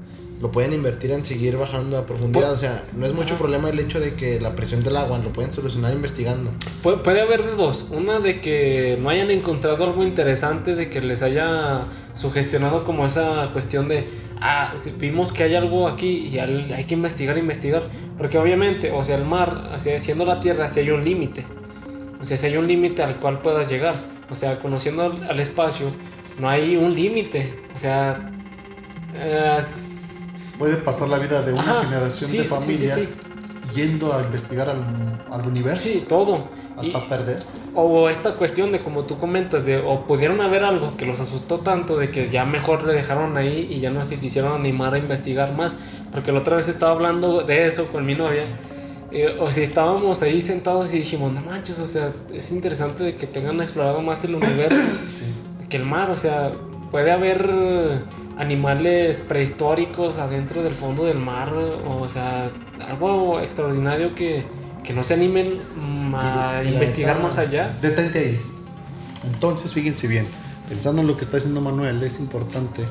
Lo 0.40 0.50
pueden 0.50 0.72
invertir 0.72 1.12
en 1.12 1.24
seguir 1.24 1.56
bajando 1.56 1.96
a 1.96 2.04
profundidad. 2.04 2.52
O 2.52 2.56
sea, 2.56 2.82
no 2.96 3.06
es 3.06 3.14
mucho 3.14 3.36
problema 3.38 3.70
el 3.70 3.78
hecho 3.78 4.00
de 4.00 4.14
que 4.14 4.40
la 4.40 4.56
presión 4.56 4.82
del 4.82 4.96
agua 4.96 5.18
lo 5.18 5.32
pueden 5.32 5.52
solucionar 5.52 5.92
investigando. 5.92 6.50
Pu- 6.82 7.00
puede 7.02 7.20
haber 7.20 7.44
de 7.44 7.52
dos. 7.52 7.84
Una 7.92 8.18
de 8.18 8.40
que 8.40 8.98
no 9.00 9.08
hayan 9.08 9.30
encontrado 9.30 9.84
algo 9.84 10.02
interesante, 10.02 10.74
de 10.74 10.90
que 10.90 11.00
les 11.00 11.22
haya 11.22 11.86
sugestionado 12.12 12.84
como 12.84 13.06
esa 13.06 13.50
cuestión 13.52 13.86
de, 13.86 14.08
ah, 14.40 14.74
vimos 14.98 15.30
que 15.30 15.44
hay 15.44 15.54
algo 15.54 15.86
aquí 15.86 16.28
y 16.32 16.40
hay 16.40 16.84
que 16.88 16.94
investigar, 16.94 17.38
investigar. 17.38 17.84
Porque 18.18 18.36
obviamente, 18.36 18.90
o 18.90 19.04
sea, 19.04 19.14
el 19.18 19.24
mar, 19.24 19.70
o 19.72 19.78
sea, 19.78 20.00
siendo 20.00 20.24
la 20.26 20.40
tierra, 20.40 20.68
si 20.68 20.80
hay 20.80 20.90
un 20.90 21.04
límite. 21.04 21.44
O 22.20 22.24
sea, 22.24 22.36
si 22.36 22.46
hay 22.46 22.56
un 22.56 22.66
límite 22.66 23.04
al 23.04 23.14
cual 23.20 23.42
puedas 23.42 23.68
llegar. 23.68 23.94
O 24.28 24.34
sea, 24.34 24.58
conociendo 24.58 25.04
al 25.28 25.38
espacio, 25.38 25.86
no 26.38 26.48
hay 26.48 26.76
un 26.76 26.94
límite. 26.94 27.52
O 27.74 27.78
sea, 27.78 28.30
eh, 29.14 29.56
es- 29.58 30.26
Puede 30.58 30.76
pasar 30.76 31.08
la 31.08 31.18
vida 31.18 31.42
de 31.42 31.52
una 31.52 31.62
Ajá, 31.62 31.82
generación 31.84 32.30
sí, 32.30 32.36
de 32.38 32.42
sí, 32.44 32.48
familias 32.48 33.00
sí. 33.00 33.28
yendo 33.74 34.14
a 34.14 34.22
investigar 34.22 34.68
al, 34.68 34.84
al 35.30 35.46
universo 35.46 35.82
sí, 35.84 36.04
todo. 36.08 36.48
hasta 36.76 36.98
Y- 36.98 37.08
perderse. 37.08 37.58
O 37.74 38.08
esta 38.08 38.34
cuestión 38.34 38.70
de 38.72 38.78
como 38.80 39.02
tú 39.02 39.18
comentas, 39.18 39.64
de 39.64 39.78
o 39.78 40.06
pudieron 40.06 40.40
haber 40.40 40.62
algo 40.64 40.96
que 40.96 41.04
los 41.04 41.18
asustó 41.20 41.58
tanto 41.60 41.96
de 41.96 42.10
que 42.10 42.30
ya 42.30 42.44
mejor 42.44 42.84
le 42.86 42.92
dejaron 42.94 43.36
ahí 43.36 43.66
y 43.70 43.80
ya 43.80 43.90
no 43.90 44.04
se 44.04 44.18
quisieron 44.18 44.54
animar 44.60 44.94
a 44.94 44.98
investigar 44.98 45.52
más. 45.54 45.74
Porque 46.12 46.30
la 46.32 46.38
otra 46.40 46.56
vez 46.56 46.68
estaba 46.68 46.92
hablando 46.92 47.42
de 47.42 47.66
eso 47.66 47.86
con 47.86 48.06
mi 48.06 48.14
novia. 48.14 48.44
eh, 49.14 49.36
o 49.40 49.52
sea, 49.52 49.62
estábamos 49.62 50.22
ahí 50.22 50.40
sentados 50.40 50.94
y 50.94 50.98
dijimos, 51.00 51.32
no 51.34 51.42
manches, 51.42 51.78
o 51.78 51.84
sea, 51.84 52.10
es 52.32 52.50
interesante 52.52 53.02
de 53.04 53.14
que 53.14 53.26
tengan 53.26 53.60
explorado 53.60 54.00
más 54.00 54.24
el 54.24 54.36
universo 54.36 54.78
Sí. 55.08 55.24
Que 55.72 55.78
el 55.78 55.84
mar. 55.86 56.10
O 56.10 56.16
sea, 56.16 56.52
puede 56.90 57.10
haber 57.10 58.04
animales 58.36 59.20
prehistóricos 59.20 60.18
adentro 60.18 60.62
del 60.62 60.74
fondo 60.74 61.04
del 61.04 61.18
mar. 61.18 61.50
O 61.52 62.06
sea, 62.06 62.50
algo 62.86 63.40
extraordinario 63.40 64.14
que, 64.14 64.44
que 64.84 64.92
no 64.92 65.02
se 65.02 65.14
animen 65.14 65.48
a 66.14 66.60
Y- 66.64 66.68
investigar 66.68 67.20
más 67.22 67.38
allá. 67.38 67.76
Detente 67.80 68.18
ahí. 68.18 68.40
Entonces, 69.24 69.72
fíjense 69.72 70.06
bien, 70.08 70.26
pensando 70.68 71.00
en 71.00 71.06
lo 71.08 71.16
que 71.16 71.22
está 71.24 71.36
diciendo 71.38 71.60
Manuel, 71.60 72.02
es 72.02 72.18
importante. 72.18 72.82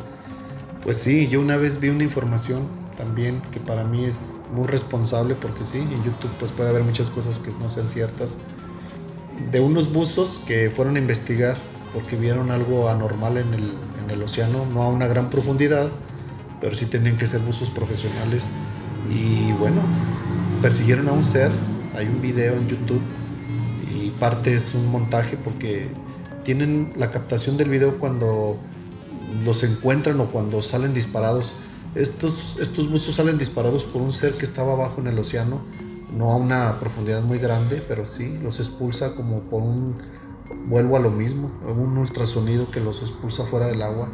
Pues 0.84 0.98
sí, 0.98 1.28
yo 1.28 1.40
una 1.40 1.58
vez 1.58 1.80
vi 1.80 1.90
una 1.90 2.04
información 2.04 2.68
también 2.98 3.42
que 3.52 3.60
para 3.60 3.84
mí 3.84 4.06
es 4.06 4.46
muy 4.54 4.68
responsable 4.68 5.36
porque 5.36 5.66
sí, 5.66 5.78
en 5.80 6.04
YouTube 6.04 6.32
pues 6.40 6.52
puede 6.52 6.70
haber 6.70 6.84
muchas 6.84 7.10
cosas 7.10 7.38
que 7.40 7.52
no 7.60 7.70
sean 7.70 7.88
ciertas. 7.88 8.38
De 9.52 9.60
unos 9.60 9.92
buzos 9.92 10.40
que 10.48 10.70
fueron 10.70 10.96
a 10.96 11.00
investigar 11.00 11.58
porque 11.94 12.16
vieron 12.16 12.52
algo 12.52 12.90
anormal 12.90 13.38
en 13.38 13.54
el, 13.54 13.74
en 14.04 14.10
el 14.10 14.24
océano, 14.24 14.66
no 14.66 14.84
a 14.84 14.90
una 14.90 15.08
gran 15.08 15.30
profundidad, 15.30 15.90
pero 16.60 16.76
sí 16.76 16.86
tenían 16.86 17.18
que 17.18 17.28
ser 17.28 17.42
buzos 17.42 17.70
profesionales. 17.70 18.48
Y 19.10 19.52
bueno, 19.54 19.82
persiguieron 20.62 21.10
a 21.10 21.12
un 21.12 21.24
ser, 21.24 21.52
hay 21.96 22.08
un 22.08 22.22
video 22.22 22.54
en 22.54 22.68
YouTube 22.68 23.02
y 23.94 24.10
parte 24.12 24.54
es 24.54 24.74
un 24.76 24.90
montaje 24.92 25.38
porque 25.38 25.90
tienen 26.44 26.94
la 26.98 27.12
captación 27.12 27.58
del 27.58 27.70
video 27.70 28.00
cuando 28.00 28.58
los 29.44 29.64
encuentran 29.64 30.20
o 30.20 30.28
cuando 30.28 30.62
salen 30.62 30.94
disparados. 30.94 31.54
Estos, 31.96 32.58
estos 32.62 32.90
buzos 32.90 33.16
salen 33.16 33.38
disparados 33.38 33.84
por 33.84 34.02
un 34.02 34.14
ser 34.14 34.34
que 34.34 34.46
estaba 34.46 34.74
abajo 34.74 35.02
en 35.02 35.08
el 35.08 35.20
océano, 35.20 35.62
no 36.16 36.32
a 36.32 36.38
una 36.38 36.80
profundidad 36.80 37.22
muy 37.22 37.38
grande, 37.38 37.84
pero 37.86 38.06
sí 38.06 38.40
los 38.42 38.60
expulsa 38.60 39.16
como 39.16 39.42
por 39.42 39.62
un, 39.62 40.02
vuelvo 40.68 40.96
a 40.98 41.00
lo 41.00 41.10
mismo, 41.10 41.52
un 41.78 41.98
ultrasonido 41.98 42.70
que 42.72 42.80
los 42.80 43.02
expulsa 43.02 43.46
fuera 43.46 43.68
del 43.68 43.82
agua. 43.82 44.10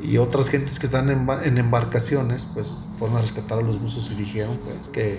Y 0.00 0.18
otras 0.18 0.48
gentes 0.50 0.78
que 0.78 0.86
están 0.86 1.08
en, 1.10 1.24
ba- 1.26 1.44
en 1.44 1.56
embarcaciones, 1.58 2.44
pues 2.52 2.86
fueron 2.98 3.16
a 3.16 3.20
rescatar 3.20 3.58
a 3.58 3.62
los 3.62 3.80
buzos 3.80 4.10
y 4.10 4.14
dijeron 4.14 4.58
pues 4.64 4.88
que 4.88 5.18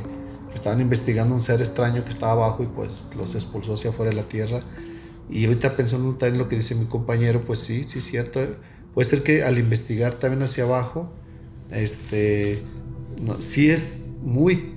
estaban 0.53 0.79
investigando 0.81 1.33
un 1.33 1.41
ser 1.41 1.59
extraño 1.61 2.03
que 2.03 2.09
estaba 2.09 2.33
abajo 2.33 2.63
y 2.63 2.67
pues 2.67 3.11
los 3.17 3.33
expulsó 3.35 3.73
hacia 3.73 3.89
afuera 3.89 4.09
de 4.11 4.15
la 4.17 4.23
tierra. 4.23 4.59
Y 5.29 5.45
ahorita 5.45 5.75
pensando 5.75 6.11
también 6.11 6.35
en 6.35 6.39
lo 6.39 6.47
que 6.47 6.57
dice 6.57 6.75
mi 6.75 6.85
compañero, 6.85 7.41
pues 7.41 7.59
sí, 7.59 7.83
sí 7.85 7.97
es 7.99 8.05
cierto. 8.05 8.39
Puede 8.93 9.09
ser 9.09 9.23
que 9.23 9.43
al 9.43 9.57
investigar 9.57 10.13
también 10.13 10.43
hacia 10.43 10.65
abajo, 10.65 11.11
este, 11.71 12.61
no, 13.21 13.41
sí 13.41 13.69
es 13.71 14.01
muy 14.23 14.73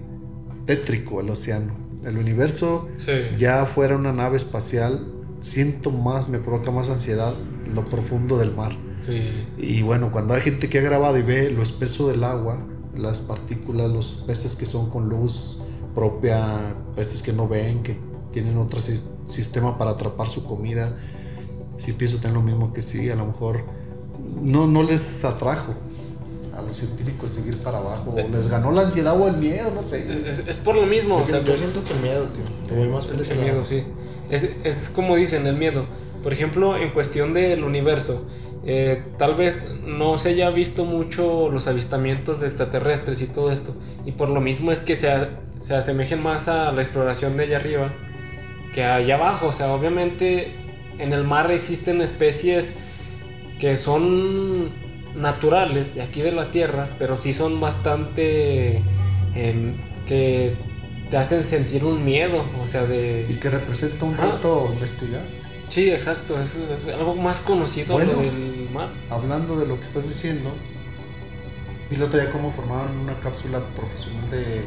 tétrico 0.67 1.21
el 1.21 1.31
océano. 1.31 1.75
El 2.05 2.17
universo 2.19 2.89
Sí. 2.97 3.13
ya 3.37 3.67
fuera 3.67 3.97
una 3.97 4.13
nave 4.13 4.37
espacial, 4.37 5.07
siento 5.41 5.91
más, 5.91 6.29
me 6.29 6.39
provoca 6.39 6.71
más 6.71 6.89
ansiedad 6.91 7.35
lo 7.75 7.89
profundo 7.89 8.39
del 8.39 8.55
mar. 8.55 8.73
Sí. 8.99 9.29
Y 9.57 9.83
bueno, 9.83 10.11
cuando 10.11 10.35
hay 10.35 10.41
gente 10.41 10.69
que 10.69 10.79
ha 10.79 10.83
grabado 10.83 11.19
y 11.19 11.23
ve 11.23 11.51
lo 11.51 11.63
espeso 11.63 12.09
del 12.09 12.25
agua, 12.25 12.67
las 12.97 13.21
partículas, 13.21 13.91
los 13.91 14.25
peces 14.27 14.57
que 14.57 14.67
son 14.67 14.91
con 14.91 15.09
luz 15.09 15.59
propia, 15.95 16.75
peces 16.97 17.23
que 17.23 17.33
no 17.33 17.47
ven, 17.49 17.83
que 17.83 17.97
tienen 18.33 18.57
otro 18.59 18.81
sis- 18.81 19.05
sistema 19.25 19.79
para 19.79 19.93
atrapar 19.93 20.29
su 20.29 20.45
comida, 20.45 20.93
sí 21.77 21.93
pienso 21.93 22.19
tener 22.19 22.35
lo 22.37 22.43
mismo 22.43 22.73
que 22.73 22.83
sí, 22.83 23.09
a 23.11 23.15
lo 23.17 23.27
mejor 23.27 23.65
no, 24.43 24.67
no 24.67 24.83
les 24.83 25.25
atrajo 25.25 25.75
a 26.55 26.63
los 26.63 26.77
científicos 26.77 27.31
seguir 27.31 27.59
para 27.59 27.79
abajo, 27.79 28.11
o 28.11 28.29
les 28.29 28.49
ganó 28.49 28.73
la 28.73 28.83
ansiedad 28.83 29.19
o 29.19 29.29
el 29.29 29.37
miedo, 29.37 29.71
no 29.73 29.81
sé. 29.83 30.31
Es, 30.31 30.41
es 30.41 30.59
por 30.59 30.75
lo 30.75 30.87
mismo, 30.87 31.17
o 31.17 31.27
sea, 31.27 31.41
yo 31.43 31.57
siento 31.57 31.85
que 31.85 31.93
el 31.93 32.01
miedo, 32.01 32.25
tío. 32.25 32.43
Lo 32.77 32.83
voy 32.83 32.89
más 32.93 33.07
por 33.07 33.15
el, 33.15 33.21
ese 33.23 33.33
el 33.35 33.39
lado. 33.41 33.53
miedo, 33.53 33.65
sí. 33.67 33.85
Es, 34.31 34.57
es 34.65 34.91
como 34.95 35.17
dicen, 35.17 35.47
el 35.47 35.57
miedo. 35.57 35.87
Por 36.23 36.33
ejemplo, 36.33 36.77
en 36.77 36.91
cuestión 36.91 37.33
del 37.33 37.65
universo, 37.65 38.27
eh, 38.67 39.03
tal 39.17 39.35
vez 39.35 39.77
no 39.87 40.19
se 40.19 40.31
haya 40.31 40.51
visto 40.51 40.85
mucho 40.85 41.49
los 41.49 41.69
avistamientos 41.69 42.43
extraterrestres 42.43 43.21
y 43.23 43.27
todo 43.27 43.53
esto. 43.53 43.75
Y 44.05 44.13
por 44.13 44.29
lo 44.29 44.41
mismo 44.41 44.73
es 44.73 44.81
que 44.81 44.97
se, 44.97 45.11
se 45.61 45.75
asemejen 45.75 46.23
más 46.23 46.49
a 46.49 46.73
la 46.73 46.83
exploración 46.83 47.37
de 47.37 47.45
allá 47.45 47.57
arriba 47.59 47.93
que 48.75 48.85
allá 48.85 49.15
abajo. 49.15 49.49
O 49.49 49.53
sea, 49.53 49.73
obviamente 49.73 50.53
en 50.99 51.13
el 51.13 51.25
mar 51.25 51.51
existen 51.51 52.03
especies 52.03 52.79
que 53.59 53.77
son 53.77 54.71
naturales 55.17 55.95
de 55.95 56.03
aquí 56.03 56.21
de 56.23 56.33
la 56.33 56.51
Tierra, 56.51 56.89
pero 56.99 57.17
sí 57.17 57.35
son 57.35 57.61
bastante... 57.61 58.83
em, 59.35 59.75
que 60.07 60.55
te 61.11 61.17
hacen 61.17 61.43
sentir 61.45 61.85
un 61.85 62.05
miedo, 62.05 62.45
o 62.55 62.59
sea, 62.59 62.85
de... 62.85 63.27
Y 63.29 63.35
que 63.35 63.49
representa 63.51 64.05
un 64.05 64.15
Ah. 64.19 64.33
reto 64.33 64.69
investigar. 64.73 65.23
Sí, 65.69 65.91
exacto, 65.91 66.41
es, 66.41 66.55
es 66.57 66.87
algo 66.89 67.15
más 67.15 67.39
conocido 67.41 67.95
Bueno. 67.95 68.13
lo 68.15 68.21
del 68.23 68.69
mar. 68.73 68.89
hablando 69.11 69.59
de 69.59 69.67
lo 69.67 69.77
que 69.77 69.85
estás 69.85 70.09
diciendo, 70.09 70.53
vi 71.91 71.97
el 71.97 72.03
otro 72.03 72.19
día 72.21 72.31
cómo 72.31 72.53
formaban 72.53 72.97
una 72.97 73.19
cápsula 73.21 73.61
profesional 73.77 74.29
de, 74.31 74.63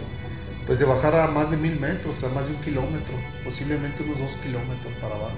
pues 0.65 0.77
de 0.79 0.85
bajar 0.85 1.15
a 1.15 1.27
más 1.27 1.49
de 1.51 1.57
mil 1.57 1.79
metros, 1.79 2.23
a 2.23 2.29
más 2.29 2.47
de 2.47 2.53
un 2.53 2.61
kilómetro, 2.61 3.13
posiblemente 3.43 4.03
unos 4.03 4.19
dos 4.19 4.35
kilómetros 4.37 4.93
para 5.01 5.15
abajo. 5.15 5.37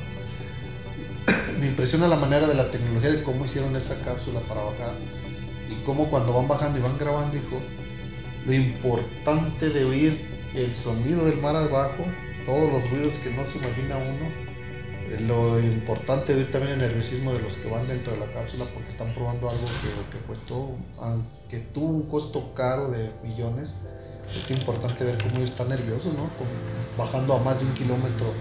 Me 1.59 1.67
impresiona 1.67 2.07
la 2.09 2.17
manera 2.17 2.47
de 2.47 2.55
la 2.55 2.69
tecnología 2.71 3.11
de 3.11 3.23
cómo 3.23 3.45
hicieron 3.45 3.75
esa 3.75 4.01
cápsula 4.01 4.41
para 4.41 4.63
bajar 4.63 4.95
y 5.69 5.75
cómo 5.85 6.09
cuando 6.09 6.33
van 6.33 6.47
bajando 6.47 6.79
y 6.79 6.81
van 6.81 6.97
grabando, 6.97 7.35
hijo, 7.37 7.61
lo 8.45 8.53
importante 8.53 9.69
de 9.69 9.85
oír 9.85 10.32
el 10.55 10.75
sonido 10.75 11.25
del 11.25 11.41
mar 11.41 11.55
abajo, 11.55 12.05
todos 12.45 12.71
los 12.71 12.89
ruidos 12.91 13.17
que 13.17 13.31
no 13.31 13.45
se 13.45 13.59
imagina 13.59 13.97
uno, 13.97 14.29
eh, 15.09 15.19
lo 15.27 15.59
importante 15.59 16.33
de 16.33 16.39
oír 16.39 16.51
también 16.51 16.73
el 16.73 16.79
nerviosismo 16.79 17.33
de 17.33 17.39
los 17.39 17.57
que 17.57 17.69
van 17.69 17.87
dentro 17.87 18.13
de 18.13 18.19
la 18.19 18.31
cápsula 18.31 18.65
porque 18.73 18.89
están 18.89 19.13
probando 19.13 19.49
algo 19.49 19.65
que, 19.65 20.17
que 20.17 20.23
costó, 20.25 20.71
aunque 20.99 21.59
tuvo 21.59 21.87
un 21.87 22.03
costo 22.03 22.53
caro 22.53 22.89
de 22.89 23.11
millones, 23.23 23.87
es 24.35 24.51
importante 24.51 25.03
ver 25.03 25.17
cómo 25.21 25.37
ellos 25.37 25.51
están 25.51 25.69
nerviosos, 25.69 26.13
¿no? 26.13 26.29
bajando 26.97 27.33
a 27.33 27.39
más 27.39 27.59
de 27.59 27.65
un 27.65 27.73
kilómetro 27.73 28.33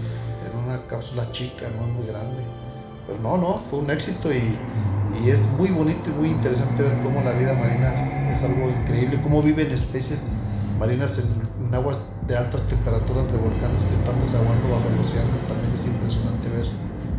en 0.45 0.57
una 0.57 0.85
cápsula 0.87 1.29
chica, 1.31 1.67
no 1.77 1.87
muy 1.87 2.07
grande. 2.07 2.43
Pero 3.07 3.19
no, 3.19 3.37
no, 3.37 3.61
fue 3.69 3.79
un 3.79 3.89
éxito 3.89 4.31
y, 4.31 4.57
y 5.23 5.29
es 5.29 5.51
muy 5.57 5.69
bonito 5.69 6.09
y 6.09 6.13
muy 6.13 6.29
interesante 6.29 6.83
ver 6.83 6.97
cómo 7.03 7.21
la 7.21 7.33
vida 7.33 7.53
marina 7.53 7.93
es, 7.93 8.43
algo 8.43 8.69
increíble, 8.69 9.21
cómo 9.21 9.41
viven 9.41 9.71
especies 9.71 10.31
marinas 10.79 11.19
en, 11.19 11.42
en, 11.73 11.79
aguas 11.79 12.15
de 12.27 12.37
altas 12.37 12.63
temperaturas 12.63 13.31
de 13.31 13.37
volcanes 13.39 13.85
que 13.85 13.93
están 13.93 14.19
desaguando 14.19 14.69
bajo 14.69 14.87
el 14.89 14.99
océano. 14.99 15.31
También 15.47 15.71
es 15.73 15.85
impresionante 15.85 16.49
ver 16.49 16.65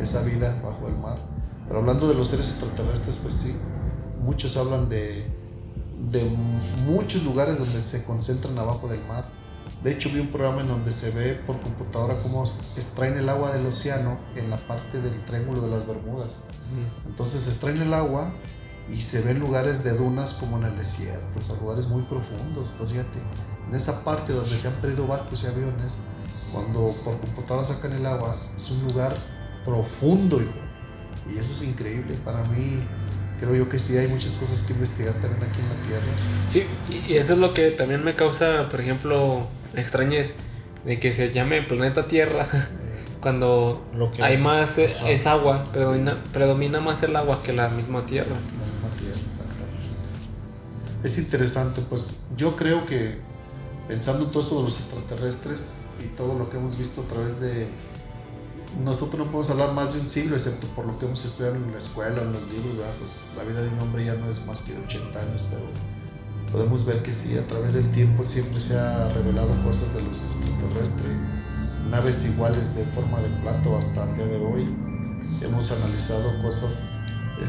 esa 0.01 0.23
vida 0.23 0.61
bajo 0.63 0.89
el 0.89 0.97
mar. 0.99 1.19
Pero 1.67 1.81
hablando 1.81 2.09
de 2.09 2.15
los 2.15 2.29
seres 2.29 2.49
extraterrestres, 2.51 3.17
pues 3.17 3.35
sí, 3.35 3.57
muchos 4.21 4.57
hablan 4.57 4.89
de, 4.89 5.27
de 6.11 6.25
muchos 6.87 7.25
lugares 7.25 7.59
donde 7.59 7.83
se 7.83 8.05
concentran 8.05 8.59
abajo 8.59 8.89
del 8.89 9.05
mar. 9.07 9.29
De 9.83 9.93
hecho, 9.93 10.09
vi 10.11 10.21
un 10.21 10.29
programa 10.29 10.63
en 10.63 10.69
donde 10.69 10.93
se 10.93 11.11
ve 11.11 11.35
por 11.35 11.61
computadora 11.61 12.15
cómo 12.23 12.43
extraen 12.45 13.19
el 13.19 13.29
agua 13.29 13.53
del 13.53 13.67
océano 13.67 14.19
en 14.37 14.49
la 14.49 14.57
parte 14.57 15.01
del 15.01 15.21
Triángulo 15.25 15.63
de 15.63 15.69
las 15.69 15.87
Bermudas. 15.87 16.39
Entonces 17.07 17.47
extraen 17.49 17.83
el 17.83 17.93
agua 17.93 18.33
y 18.91 19.01
se 19.01 19.23
ven 19.23 19.41
lugares 19.41 19.83
de 19.85 19.93
dunas 19.93 20.35
como 20.35 20.59
en 20.59 20.65
el 20.65 20.77
desierto, 20.77 21.39
o 21.39 21.43
sea, 21.43 21.57
lugares 21.57 21.87
muy 21.89 22.03
profundos. 22.03 22.73
Entonces, 22.73 22.93
fíjate, 22.93 23.19
en 23.69 23.75
esa 23.75 24.05
parte 24.05 24.33
donde 24.33 24.57
se 24.57 24.69
han 24.69 24.75
perdido 24.75 25.07
barcos 25.07 25.43
y 25.45 25.47
aviones, 25.47 26.01
cuando 26.53 26.95
por 27.05 27.19
computadora 27.19 27.65
sacan 27.65 27.93
el 27.93 28.07
agua, 28.07 28.37
es 28.55 28.71
un 28.71 28.87
lugar 28.89 29.17
profundo, 29.65 30.41
Y 31.27 31.39
eso 31.39 31.53
es 31.53 31.63
increíble. 31.63 32.17
Para 32.23 32.43
mí, 32.45 32.83
creo 33.41 33.55
yo 33.55 33.69
que 33.69 33.79
sí 33.79 33.97
hay 33.97 34.09
muchas 34.09 34.33
cosas 34.33 34.63
que 34.63 34.75
investigar 34.75 35.15
también 35.15 35.43
aquí 35.51 35.61
en 35.61 35.69
la 35.69 35.89
Tierra. 35.89 36.13
Sí, 36.51 37.09
y 37.09 37.17
eso 37.17 37.33
es 37.33 37.39
lo 37.39 37.55
que 37.55 37.71
también 37.71 38.05
me 38.05 38.15
causa, 38.15 38.69
por 38.69 38.81
ejemplo, 38.81 39.49
extrañez 39.75 40.35
de 40.85 41.01
que 41.01 41.13
se 41.13 41.33
llame 41.33 41.63
planeta 41.63 42.07
Tierra. 42.07 42.47
cuando 43.25 43.83
lo 43.97 44.13
que 44.13 44.23
hay 44.23 44.37
más 44.37 44.77
eh, 44.77 44.95
es 45.07 45.27
agua, 45.27 45.65
predomina, 45.73 46.23
predomina 46.31 46.81
más 46.81 47.03
el 47.03 47.17
agua 47.17 47.41
que 47.43 47.55
la 47.55 47.71
misma 47.71 48.05
tierra. 48.05 48.31
La 48.31 48.37
misma 48.37 48.97
tierra, 49.01 49.21
exactamente. 49.25 49.65
Es 51.03 51.17
interesante, 51.17 51.81
pues 51.89 52.27
yo 52.37 52.55
creo 52.55 52.85
que 52.85 53.19
pensando 53.89 54.27
en 54.27 54.31
todo 54.31 54.41
eso 54.41 54.59
de 54.59 54.65
los 54.65 54.79
extraterrestres 54.79 55.77
y 56.05 56.09
todo 56.09 56.39
lo 56.39 56.51
que 56.51 56.59
hemos 56.59 56.77
visto 56.77 57.01
a 57.01 57.05
través 57.07 57.41
de 57.41 57.67
nosotros 58.85 59.19
no 59.19 59.25
podemos 59.25 59.49
hablar 59.49 59.73
más 59.73 59.95
de 59.95 60.01
un 60.01 60.07
siglo, 60.07 60.37
excepto 60.37 60.67
por 60.69 60.85
lo 60.85 60.99
que 60.99 61.07
hemos 61.07 61.25
estudiado 61.25 61.57
en 61.57 61.73
la 61.73 61.79
escuela, 61.79 62.21
en 62.21 62.31
los 62.31 62.47
libros, 62.51 62.75
pues 62.99 63.23
la 63.39 63.45
vida 63.45 63.63
de 63.63 63.69
un 63.69 63.79
hombre 63.79 64.05
ya 64.05 64.17
no 64.17 64.29
es 64.29 64.45
más 64.45 64.61
que 64.61 64.75
de 64.75 64.81
80 64.81 65.19
años, 65.19 65.47
pero 65.49 65.63
podemos 66.53 66.85
ver 66.85 67.03
que 67.03 67.11
sí, 67.11 67.39
a 67.39 67.47
través 67.47 67.73
del 67.73 67.91
tiempo 67.91 68.23
siempre 68.23 68.61
se 68.61 68.79
ha 68.79 69.09
revelado 69.09 69.49
cosas 69.63 69.95
de 69.95 70.03
los 70.03 70.25
extraterrestres, 70.25 71.23
naves 71.91 72.25
iguales 72.27 72.75
de 72.75 72.85
forma 72.87 73.21
de 73.21 73.29
plato 73.41 73.77
hasta 73.77 74.09
el 74.09 74.17
día 74.17 74.27
de 74.27 74.37
hoy. 74.37 74.65
Hemos 75.43 75.71
analizado 75.71 76.41
cosas 76.43 76.91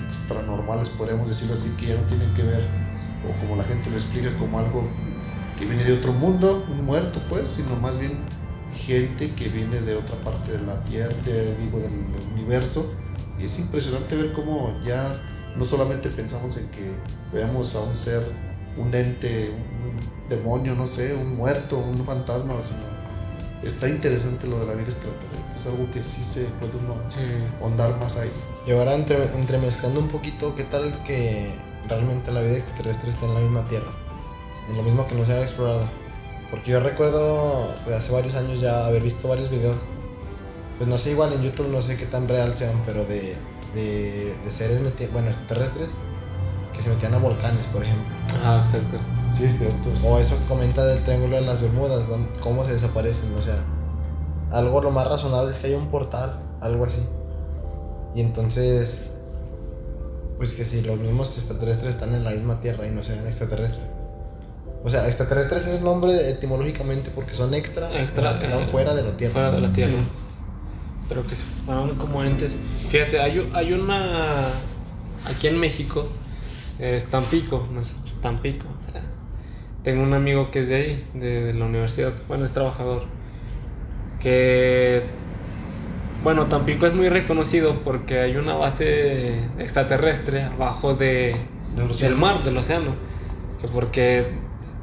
extranormales, 0.05 0.89
podríamos 0.89 1.29
decirlo 1.29 1.53
así, 1.53 1.69
que 1.77 1.87
ya 1.87 1.95
no 1.95 2.07
tienen 2.07 2.33
que 2.33 2.43
ver, 2.43 2.65
o 3.23 3.39
como 3.41 3.55
la 3.55 3.63
gente 3.63 3.89
lo 3.89 3.95
explica, 3.95 4.35
como 4.37 4.59
algo 4.59 4.87
que 5.57 5.65
viene 5.65 5.83
de 5.83 5.93
otro 5.93 6.11
mundo, 6.11 6.65
un 6.69 6.85
muerto 6.85 7.21
pues, 7.29 7.49
sino 7.49 7.75
más 7.77 7.97
bien 7.97 8.19
gente 8.73 9.31
que 9.31 9.47
viene 9.47 9.81
de 9.81 9.95
otra 9.95 10.19
parte 10.19 10.51
de 10.51 10.61
la 10.61 10.83
Tierra, 10.83 11.15
digo, 11.59 11.79
del 11.79 11.93
universo. 12.33 12.93
Y 13.39 13.45
es 13.45 13.59
impresionante 13.59 14.15
ver 14.15 14.33
cómo 14.33 14.73
ya 14.85 15.21
no 15.57 15.65
solamente 15.65 16.09
pensamos 16.09 16.57
en 16.57 16.67
que 16.69 16.91
veamos 17.33 17.75
a 17.75 17.81
un 17.81 17.95
ser, 17.95 18.21
un 18.77 18.93
ente, 18.93 19.51
un 19.51 20.29
demonio, 20.29 20.75
no 20.75 20.87
sé, 20.87 21.13
un 21.13 21.37
muerto, 21.37 21.77
un 21.77 22.05
fantasma, 22.05 22.55
sino 22.63 22.94
está 23.65 23.89
interesante 23.89 24.47
lo 24.47 24.59
de 24.59 24.65
la 24.65 24.73
vida 24.73 24.85
extraterrestre. 24.87 25.55
Es 25.55 25.67
algo 25.67 25.89
que 25.91 26.03
sí 26.03 26.23
se 26.23 26.43
puede 26.59 26.77
uno 26.77 26.95
ahondar 27.61 27.97
más 27.97 28.17
ahí. 28.17 28.29
Y 28.67 28.71
ahora 28.71 28.93
entre, 28.93 29.23
entremezclando 29.35 29.99
un 29.99 30.07
poquito, 30.07 30.55
¿qué 30.55 30.63
tal 30.63 31.03
que 31.03 31.53
realmente 31.87 32.31
la 32.31 32.41
vida 32.41 32.53
extraterrestre 32.53 33.09
está 33.09 33.25
en 33.25 33.33
la 33.33 33.39
misma 33.39 33.67
Tierra? 33.67 33.91
En 34.69 34.77
lo 34.77 34.83
mismo 34.83 35.07
que 35.07 35.15
no 35.15 35.25
se 35.25 35.33
ha 35.33 35.41
explorado. 35.41 35.85
Porque 36.51 36.71
yo 36.71 36.79
recuerdo 36.79 37.75
pues, 37.83 37.95
hace 37.95 38.11
varios 38.11 38.35
años 38.35 38.59
ya 38.59 38.85
haber 38.85 39.01
visto 39.01 39.27
varios 39.27 39.49
videos. 39.49 39.83
Pues 40.77 40.89
no 40.89 40.97
sé, 40.97 41.11
igual 41.11 41.33
en 41.33 41.41
YouTube 41.41 41.69
no 41.69 41.81
sé 41.81 41.97
qué 41.97 42.05
tan 42.05 42.27
real 42.27 42.55
sean, 42.55 42.75
pero 42.85 43.05
de, 43.05 43.35
de, 43.73 44.35
de 44.43 44.51
seres 44.51 44.81
bueno, 45.11 45.29
extraterrestres 45.29 45.91
que 46.75 46.81
se 46.81 46.89
metían 46.89 47.13
a 47.13 47.17
volcanes, 47.17 47.67
por 47.67 47.83
ejemplo. 47.83 48.05
Ah, 48.43 48.57
exacto. 48.59 48.97
Sí, 49.29 49.45
es 49.45 49.57
cierto. 49.57 49.89
O 50.07 50.19
eso 50.19 50.37
que 50.37 50.43
comenta 50.45 50.85
del 50.85 51.03
Triángulo 51.03 51.37
de 51.37 51.41
las 51.43 51.61
Bermudas, 51.61 52.05
cómo 52.41 52.65
se 52.65 52.73
desaparecen, 52.73 53.33
o 53.37 53.41
sea, 53.41 53.57
algo 54.51 54.81
lo 54.81 54.91
más 54.91 55.07
razonable 55.07 55.51
es 55.51 55.59
que 55.59 55.67
haya 55.67 55.77
un 55.77 55.87
portal, 55.87 56.39
algo 56.61 56.85
así. 56.85 56.99
Y 58.13 58.21
entonces, 58.21 59.11
pues 60.37 60.53
que 60.53 60.63
si 60.63 60.81
los 60.81 60.99
mismos 60.99 61.35
extraterrestres 61.37 61.95
están 61.95 62.13
en 62.15 62.23
la 62.23 62.31
misma 62.31 62.59
Tierra 62.61 62.87
y 62.87 62.91
no 62.91 63.03
sean 63.03 63.25
extraterrestres. 63.25 63.85
O 64.83 64.89
sea, 64.89 65.07
extraterrestres 65.07 65.65
es 65.67 65.73
el 65.79 65.83
nombre 65.83 66.29
etimológicamente 66.29 67.09
porque 67.13 67.33
son 67.33 67.53
extra, 67.53 67.91
extra 67.99 68.37
que 68.37 68.45
están 68.45 68.61
eh, 68.61 68.67
fuera 68.67 68.93
de 68.93 69.03
la 69.03 69.17
Tierra. 69.17 69.33
Fuera 69.33 69.51
de 69.51 69.61
la 69.61 69.73
Tierra. 69.73 69.93
Pero 71.09 71.25
que 71.25 71.35
fueron 71.35 71.95
como 71.95 72.23
entes. 72.23 72.55
Fíjate, 72.89 73.19
hay, 73.19 73.51
hay 73.53 73.73
una. 73.73 74.49
Aquí 75.27 75.47
en 75.47 75.59
México, 75.59 76.07
es 76.79 77.05
Tampico, 77.05 77.67
no 77.73 77.81
es 77.81 78.15
Tampico. 78.21 78.65
O 78.77 78.81
sea, 78.81 79.01
tengo 79.83 80.03
un 80.03 80.13
amigo 80.13 80.51
que 80.51 80.59
es 80.59 80.69
de 80.69 80.75
ahí, 80.75 81.05
de, 81.13 81.45
de 81.45 81.53
la 81.53 81.65
universidad. 81.65 82.13
Bueno, 82.27 82.45
es 82.45 82.51
trabajador. 82.51 83.03
Que. 84.21 85.03
Bueno, 86.23 86.47
Tampico 86.47 86.87
es 86.87 86.93
muy 86.93 87.09
reconocido 87.09 87.81
porque 87.83 88.19
hay 88.19 88.35
una 88.37 88.55
base 88.55 89.43
extraterrestre 89.59 90.43
abajo 90.43 90.95
de, 90.95 91.35
del 91.99 92.15
mar, 92.15 92.43
del 92.43 92.57
océano. 92.57 92.91
Que 93.61 93.67
porque 93.67 94.31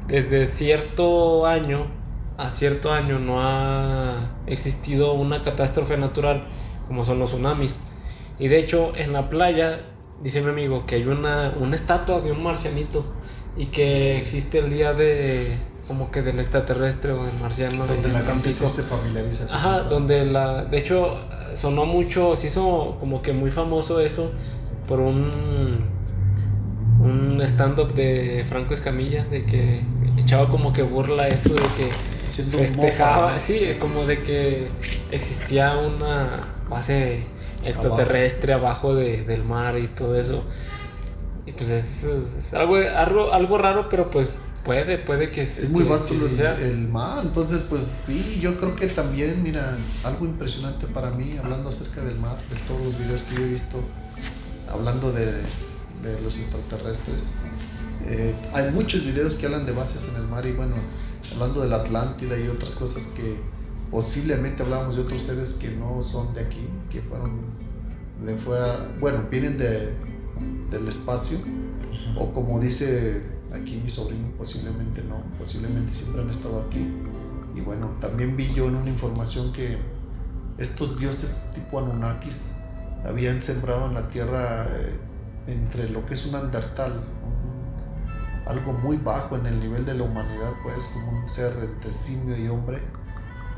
desde 0.07 0.45
cierto 0.45 1.45
año 1.45 1.87
a 2.37 2.49
cierto 2.51 2.91
año 2.91 3.19
no 3.19 3.41
ha 3.41 4.17
existido 4.47 5.13
una 5.13 5.43
catástrofe 5.43 5.97
natural 5.97 6.43
como 6.87 7.03
son 7.03 7.19
los 7.19 7.29
tsunamis. 7.29 7.79
Y 8.39 8.47
de 8.47 8.59
hecho 8.59 8.93
en 8.95 9.13
la 9.13 9.29
playa, 9.29 9.79
dice 10.21 10.41
mi 10.41 10.49
amigo, 10.49 10.85
que 10.85 10.95
hay 10.95 11.05
una, 11.05 11.53
una 11.59 11.75
estatua 11.75 12.21
de 12.21 12.31
un 12.31 12.43
marcianito 12.43 13.05
y 13.57 13.67
que 13.67 14.17
existe 14.17 14.59
el 14.59 14.69
día 14.69 14.93
de 14.93 15.47
como 15.87 16.11
que 16.11 16.21
del 16.21 16.39
extraterrestre 16.39 17.11
o 17.11 17.25
del 17.25 17.37
marciano. 17.39 17.85
Donde 17.85 18.09
la 18.09 18.21
gente 18.21 18.51
se 18.51 18.83
familiariza. 18.83 19.47
Ajá, 19.49 19.81
donde 19.83 20.25
la... 20.25 20.63
De 20.65 20.77
hecho 20.77 21.17
sonó 21.55 21.85
mucho, 21.85 22.35
se 22.35 22.47
hizo 22.47 22.97
como 22.99 23.21
que 23.21 23.33
muy 23.33 23.51
famoso 23.51 23.99
eso 23.99 24.31
por 24.87 24.99
un 24.99 25.91
un 27.03 27.41
stand-up 27.41 27.93
de 27.93 28.45
Franco 28.47 28.73
Escamilla, 28.73 29.25
de 29.25 29.43
que 29.43 29.81
echaba 30.17 30.47
como 30.47 30.71
que 30.71 30.83
burla 30.83 31.27
esto 31.27 31.53
de 31.53 31.61
que 31.77 31.91
festejaba, 32.57 33.37
sí, 33.39 33.75
como 33.79 34.05
de 34.05 34.23
que 34.23 34.67
existía 35.11 35.75
una 35.77 36.27
base 36.69 37.23
extraterrestre 37.65 38.53
abajo, 38.53 38.95
de, 38.95 39.23
del 39.23 39.43
mar 39.43 39.77
y 39.77 39.87
todo 39.87 40.19
eso. 40.19 40.43
Y 41.45 41.51
pues 41.51 41.69
es, 41.69 42.53
algo, 42.53 42.75
algo, 42.75 43.57
raro, 43.57 43.89
pero 43.89 44.09
pues 44.09 44.29
puede, 44.63 44.97
puede 44.97 45.29
que 45.29 45.41
Es 45.41 45.69
muy 45.69 45.83
vasto 45.83 46.13
el, 46.13 46.87
mar, 46.87 47.23
entonces 47.23 47.63
pues 47.63 47.83
sí, 47.83 48.39
yo 48.41 48.55
creo 48.55 48.75
que 48.75 48.87
también, 48.87 49.43
mira, 49.43 49.77
algo 50.05 50.25
impresionante 50.25 50.87
para 50.87 51.11
mí, 51.11 51.37
hablando 51.37 51.69
acerca 51.69 52.01
del 52.01 52.17
mar, 52.19 52.37
de 52.49 52.55
todos 52.67 52.81
los 52.81 52.97
videos 52.97 53.23
que 53.23 53.35
yo 53.35 53.41
he 53.41 53.49
visto, 53.49 53.83
hablando 54.71 55.11
de 55.11 55.33
de 56.03 56.21
los 56.21 56.37
extraterrestres. 56.37 57.31
Eh, 58.05 58.35
hay 58.53 58.71
muchos 58.71 59.05
videos 59.05 59.35
que 59.35 59.45
hablan 59.45 59.65
de 59.65 59.71
bases 59.71 60.09
en 60.09 60.21
el 60.21 60.27
mar 60.27 60.45
y 60.45 60.51
bueno, 60.51 60.75
hablando 61.33 61.61
de 61.61 61.69
la 61.69 61.77
Atlántida 61.77 62.37
y 62.37 62.47
otras 62.49 62.75
cosas 62.75 63.07
que 63.07 63.37
posiblemente 63.89 64.63
hablamos 64.63 64.95
de 64.97 65.03
otros 65.03 65.21
seres 65.21 65.53
que 65.53 65.69
no 65.71 66.01
son 66.01 66.33
de 66.33 66.41
aquí, 66.41 66.67
que 66.89 67.01
fueron 67.01 67.31
de 68.23 68.35
fuera, 68.35 68.87
bueno, 68.99 69.25
vienen 69.29 69.57
de, 69.57 69.93
del 70.71 70.87
espacio, 70.87 71.37
o 72.17 72.31
como 72.31 72.59
dice 72.59 73.21
aquí 73.53 73.79
mi 73.83 73.89
sobrino, 73.89 74.29
posiblemente 74.37 75.03
no, 75.03 75.21
posiblemente 75.37 75.93
siempre 75.93 76.21
han 76.21 76.29
estado 76.29 76.61
aquí. 76.61 76.89
Y 77.55 77.61
bueno, 77.61 77.91
también 77.99 78.35
vi 78.35 78.51
yo 78.53 78.67
en 78.67 78.75
una 78.75 78.89
información 78.89 79.53
que 79.53 79.77
estos 80.57 80.99
dioses 80.99 81.51
tipo 81.53 81.79
Anunnakis 81.79 82.55
habían 83.03 83.41
sembrado 83.41 83.87
en 83.87 83.93
la 83.93 84.07
tierra 84.07 84.65
eh, 84.65 84.99
entre 85.47 85.89
lo 85.89 86.05
que 86.05 86.13
es 86.13 86.25
un 86.25 86.35
andertal, 86.35 87.03
algo 88.47 88.73
muy 88.73 88.97
bajo 88.97 89.35
en 89.35 89.45
el 89.45 89.59
nivel 89.59 89.85
de 89.85 89.93
la 89.93 90.03
humanidad, 90.03 90.53
pues 90.63 90.87
como 90.87 91.21
un 91.21 91.29
ser 91.29 91.53
entre 91.61 91.93
simio 91.93 92.37
y 92.37 92.47
hombre, 92.47 92.79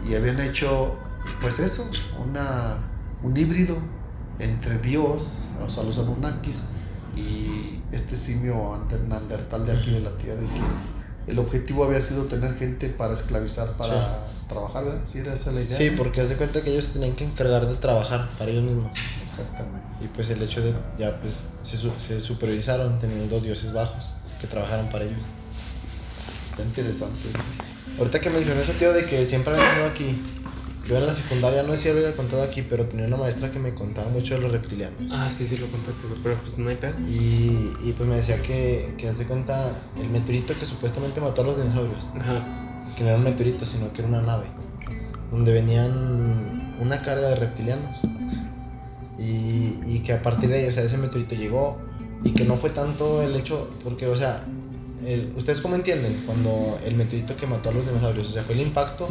y 0.08 0.16
habían 0.16 0.40
hecho, 0.40 0.96
pues 1.42 1.60
eso, 1.60 1.90
una, 2.24 2.78
un 3.24 3.38
híbrido 3.38 3.78
entre 4.40 4.78
Dios, 4.80 5.46
o 5.66 5.70
sea, 5.70 5.84
los 5.84 5.98
Anunnakis, 5.98 6.62
y 7.16 7.80
este 7.92 8.16
simio 8.16 8.74
andertal 8.74 9.66
de 9.66 9.72
aquí 9.74 9.92
de 9.92 10.02
la 10.02 10.12
Tierra, 10.18 10.42
y 10.42 10.48
que 10.48 11.32
el 11.32 11.40
objetivo 11.40 11.86
había 11.86 12.02
sido 12.02 12.26
tener 12.26 12.54
gente 12.54 12.90
para 12.90 13.14
esclavizar, 13.14 13.72
para 13.74 14.26
trabajar, 14.48 14.86
¿verdad? 14.86 15.02
Sí, 15.06 15.20
era 15.20 15.34
esa 15.34 15.52
la 15.52 15.62
idea. 15.62 15.78
Sí, 15.78 15.92
porque 15.92 16.22
haz 16.22 16.30
de 16.30 16.36
cuenta 16.36 16.62
que 16.62 16.72
ellos 16.72 16.90
tenían 16.90 17.14
que 17.14 17.24
encargar 17.24 17.66
de 17.68 17.76
trabajar 17.76 18.30
para 18.38 18.52
ellos 18.52 18.64
mismos. 18.64 18.92
Exactamente. 19.24 19.86
Y 20.02 20.08
pues 20.08 20.30
el 20.30 20.42
hecho 20.42 20.62
de 20.62 20.74
ya 21.00 21.18
pues 21.20 21.42
se, 21.64 21.78
se 22.00 22.20
supervisaron 22.20 23.00
teniendo 23.00 23.40
dioses 23.40 23.74
bajos 23.74 24.12
que 24.40 24.48
trabajaran 24.48 24.90
para 24.90 25.06
ellos. 25.06 25.20
Está 26.46 26.62
interesante 26.62 27.30
esto. 27.30 27.42
Ahorita 27.98 28.20
que 28.20 28.30
mencioné 28.30 28.62
eso, 28.62 28.74
tío, 28.74 28.94
de 28.94 29.06
que 29.06 29.26
siempre 29.26 29.54
había 29.54 29.70
estado 29.70 29.88
aquí. 29.88 30.22
Yo 30.88 30.98
en 30.98 31.06
la 31.08 31.14
secundaria, 31.14 31.64
no 31.64 31.72
sé 31.76 31.78
si 31.84 31.90
había 31.90 32.16
contado 32.16 32.44
aquí, 32.44 32.62
pero 32.62 32.86
tenía 32.86 33.08
una 33.08 33.18
maestra 33.18 33.50
que 33.50 33.58
me 33.58 33.74
contaba 33.74 34.08
mucho 34.10 34.36
de 34.36 34.42
los 34.42 34.52
reptilianos. 34.52 35.12
Ah, 35.12 35.30
sí, 35.32 35.46
sí 35.48 35.58
lo 35.58 35.66
contaste, 35.68 36.04
pero 36.22 36.36
pues 36.42 36.58
no 36.60 36.70
hay 36.70 36.76
pedo. 36.76 36.94
Y, 37.10 37.72
y 37.84 37.94
pues 37.98 38.08
me 38.08 38.16
decía 38.18 38.40
que, 38.42 38.94
que 38.98 39.08
haz 39.10 39.18
de 39.18 39.26
cuenta 39.26 39.72
el 40.00 40.10
meteorito 40.10 40.54
que 40.60 40.66
supuestamente 40.66 41.22
mató 41.22 41.42
a 41.42 41.46
los 41.46 41.58
dinosaurios. 41.58 42.10
Ajá. 42.20 42.44
Que 42.96 43.04
no 43.04 43.10
era 43.10 43.18
un 43.18 43.24
meteorito, 43.24 43.66
sino 43.66 43.92
que 43.94 44.02
era 44.02 44.10
una 44.10 44.22
nave. 44.22 44.46
Donde 45.32 45.54
venían 45.54 46.76
una 46.80 47.00
carga 47.02 47.30
de 47.30 47.36
reptilianos. 47.36 48.02
Y, 49.18 49.80
y 49.88 50.02
que 50.06 50.14
a 50.14 50.22
partir 50.22 50.50
de 50.50 50.58
ahí, 50.60 50.68
o 50.68 50.72
sea, 50.72 50.84
ese 50.84 50.98
meteorito 50.98 51.36
llegó. 51.36 51.78
Y 52.24 52.32
que 52.32 52.44
no 52.46 52.58
fue 52.58 52.70
tanto 52.70 53.22
el 53.24 53.36
hecho, 53.36 53.70
porque, 53.84 54.08
o 54.08 54.16
sea, 54.16 54.40
el- 55.06 55.32
¿ustedes 55.36 55.60
cómo 55.62 55.76
entienden? 55.76 56.22
Cuando 56.26 56.80
el 56.86 56.96
meteorito 56.96 57.36
que 57.38 57.48
mató 57.48 57.70
a 57.70 57.72
los 57.72 57.86
dinosaurios, 57.88 58.28
o 58.30 58.32
sea, 58.32 58.44
fue 58.44 58.56
el 58.56 58.62
impacto, 58.62 59.08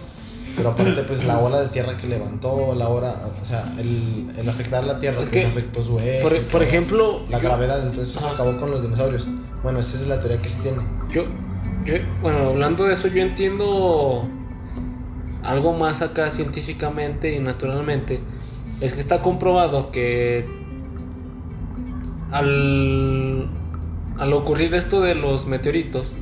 pero 0.56 0.70
aparte, 0.70 1.02
pues 1.02 1.24
la 1.24 1.38
ola 1.38 1.60
de 1.60 1.68
tierra 1.68 1.96
que 1.96 2.06
levantó, 2.06 2.74
la 2.74 2.88
hora, 2.88 3.14
o 3.40 3.44
sea, 3.44 3.64
el, 3.78 4.30
el 4.38 4.48
afectar 4.48 4.84
la 4.84 4.98
tierra, 5.00 5.20
Es 5.20 5.30
pues, 5.30 5.42
que, 5.42 5.46
afectó 5.46 5.82
su 5.82 5.98
eje. 5.98 6.22
Por, 6.50 6.62
ejemplo, 6.62 7.22
La 7.28 7.38
gravedad, 7.38 7.82
entonces 7.82 8.16
eso 8.16 8.24
Ajá. 8.24 8.34
acabó 8.34 8.56
con 8.56 8.70
los 8.70 8.82
dinosaurios. 8.82 9.26
Bueno, 9.62 9.80
esa 9.80 9.96
es 9.96 10.08
la 10.08 10.20
teoría 10.20 10.40
que 10.40 10.48
se 10.48 10.62
tiene. 10.62 10.78
Yo, 11.12 11.24
yo, 11.84 11.94
bueno, 12.20 12.50
hablando 12.50 12.84
de 12.84 12.94
eso, 12.94 13.08
yo 13.08 13.22
entiendo 13.22 14.28
algo 15.42 15.72
más 15.72 16.02
acá 16.02 16.30
científicamente 16.30 17.34
y 17.34 17.40
naturalmente. 17.40 18.20
Es 18.80 18.92
que 18.92 19.00
está 19.00 19.22
comprobado 19.22 19.90
que 19.90 20.46
al, 22.32 23.48
al 24.18 24.32
ocurrir 24.32 24.74
esto 24.74 25.00
de 25.00 25.14
los 25.14 25.46
meteoritos 25.46 26.14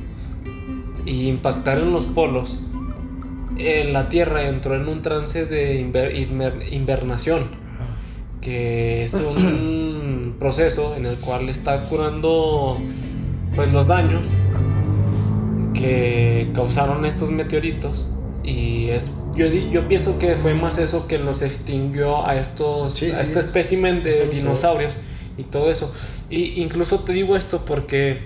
y 1.05 1.27
impactar 1.27 1.79
en 1.79 1.91
los 1.91 2.05
polos, 2.05 2.59
eh, 3.57 3.89
la 3.91 4.09
Tierra 4.09 4.47
entró 4.47 4.75
en 4.75 4.87
un 4.87 5.01
trance 5.01 5.45
de 5.45 5.81
inver- 5.81 6.13
inver- 6.15 6.71
invernación, 6.71 7.43
que 8.41 9.03
es 9.03 9.13
un 9.13 10.35
proceso 10.39 10.95
en 10.95 11.05
el 11.05 11.17
cual 11.17 11.49
está 11.49 11.87
curando 11.89 12.77
pues 13.55 13.71
los 13.73 13.87
daños 13.87 14.29
que 15.73 16.49
causaron 16.53 17.05
estos 17.05 17.29
meteoritos. 17.31 18.07
Y 18.43 18.89
es 18.89 19.19
yo, 19.35 19.47
yo 19.47 19.87
pienso 19.87 20.19
que 20.19 20.35
fue 20.35 20.53
más 20.53 20.77
eso 20.77 21.07
que 21.07 21.17
los 21.17 21.41
extinguió 21.41 22.25
a 22.27 22.35
estos 22.35 22.93
Sí, 22.95 23.09
a 23.09 23.15
sí. 23.15 23.21
este 23.21 23.39
espécimen 23.39 24.03
de 24.03 24.27
dinosaurios 24.27 24.97
y 25.37 25.43
todo 25.43 25.71
eso. 25.71 25.91
Y 26.29 26.61
incluso 26.61 26.99
te 26.99 27.13
digo 27.13 27.35
esto 27.35 27.63
porque 27.65 28.19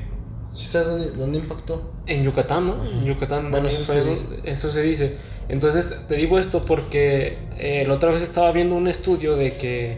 ¿Sí 0.54 0.68
sabes 0.68 0.88
dónde, 0.88 1.12
dónde 1.12 1.40
impactó? 1.40 1.92
en 2.08 2.24
Yucatán, 2.24 2.68
¿no? 2.68 2.84
En 2.86 3.06
Yucatán 3.06 3.52
Bueno, 3.52 3.68
eso 3.68 3.84
se 3.84 4.04
dice. 4.04 4.26
eso 4.44 4.72
se 4.72 4.82
dice. 4.82 5.18
Entonces, 5.50 6.06
te 6.08 6.16
digo 6.16 6.40
esto 6.40 6.64
porque 6.66 7.38
eh, 7.58 7.84
la 7.88 7.94
otra 7.94 8.12
vez 8.12 8.22
estaba 8.22 8.52
viendo 8.52 8.76
un 8.76 8.88
estudio 8.88 9.36
de 9.36 9.54
que 9.58 9.98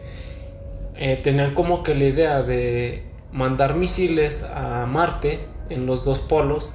eh, 0.95 1.19
tenían 1.23 1.53
como 1.53 1.81
que 1.83 1.95
la 1.95 2.03
idea 2.05 2.41
de 2.41 3.03
mandar 3.31 3.75
misiles 3.75 4.43
a 4.43 4.85
Marte 4.87 5.39
en 5.69 5.85
los 5.85 6.03
dos 6.03 6.19
polos 6.19 6.71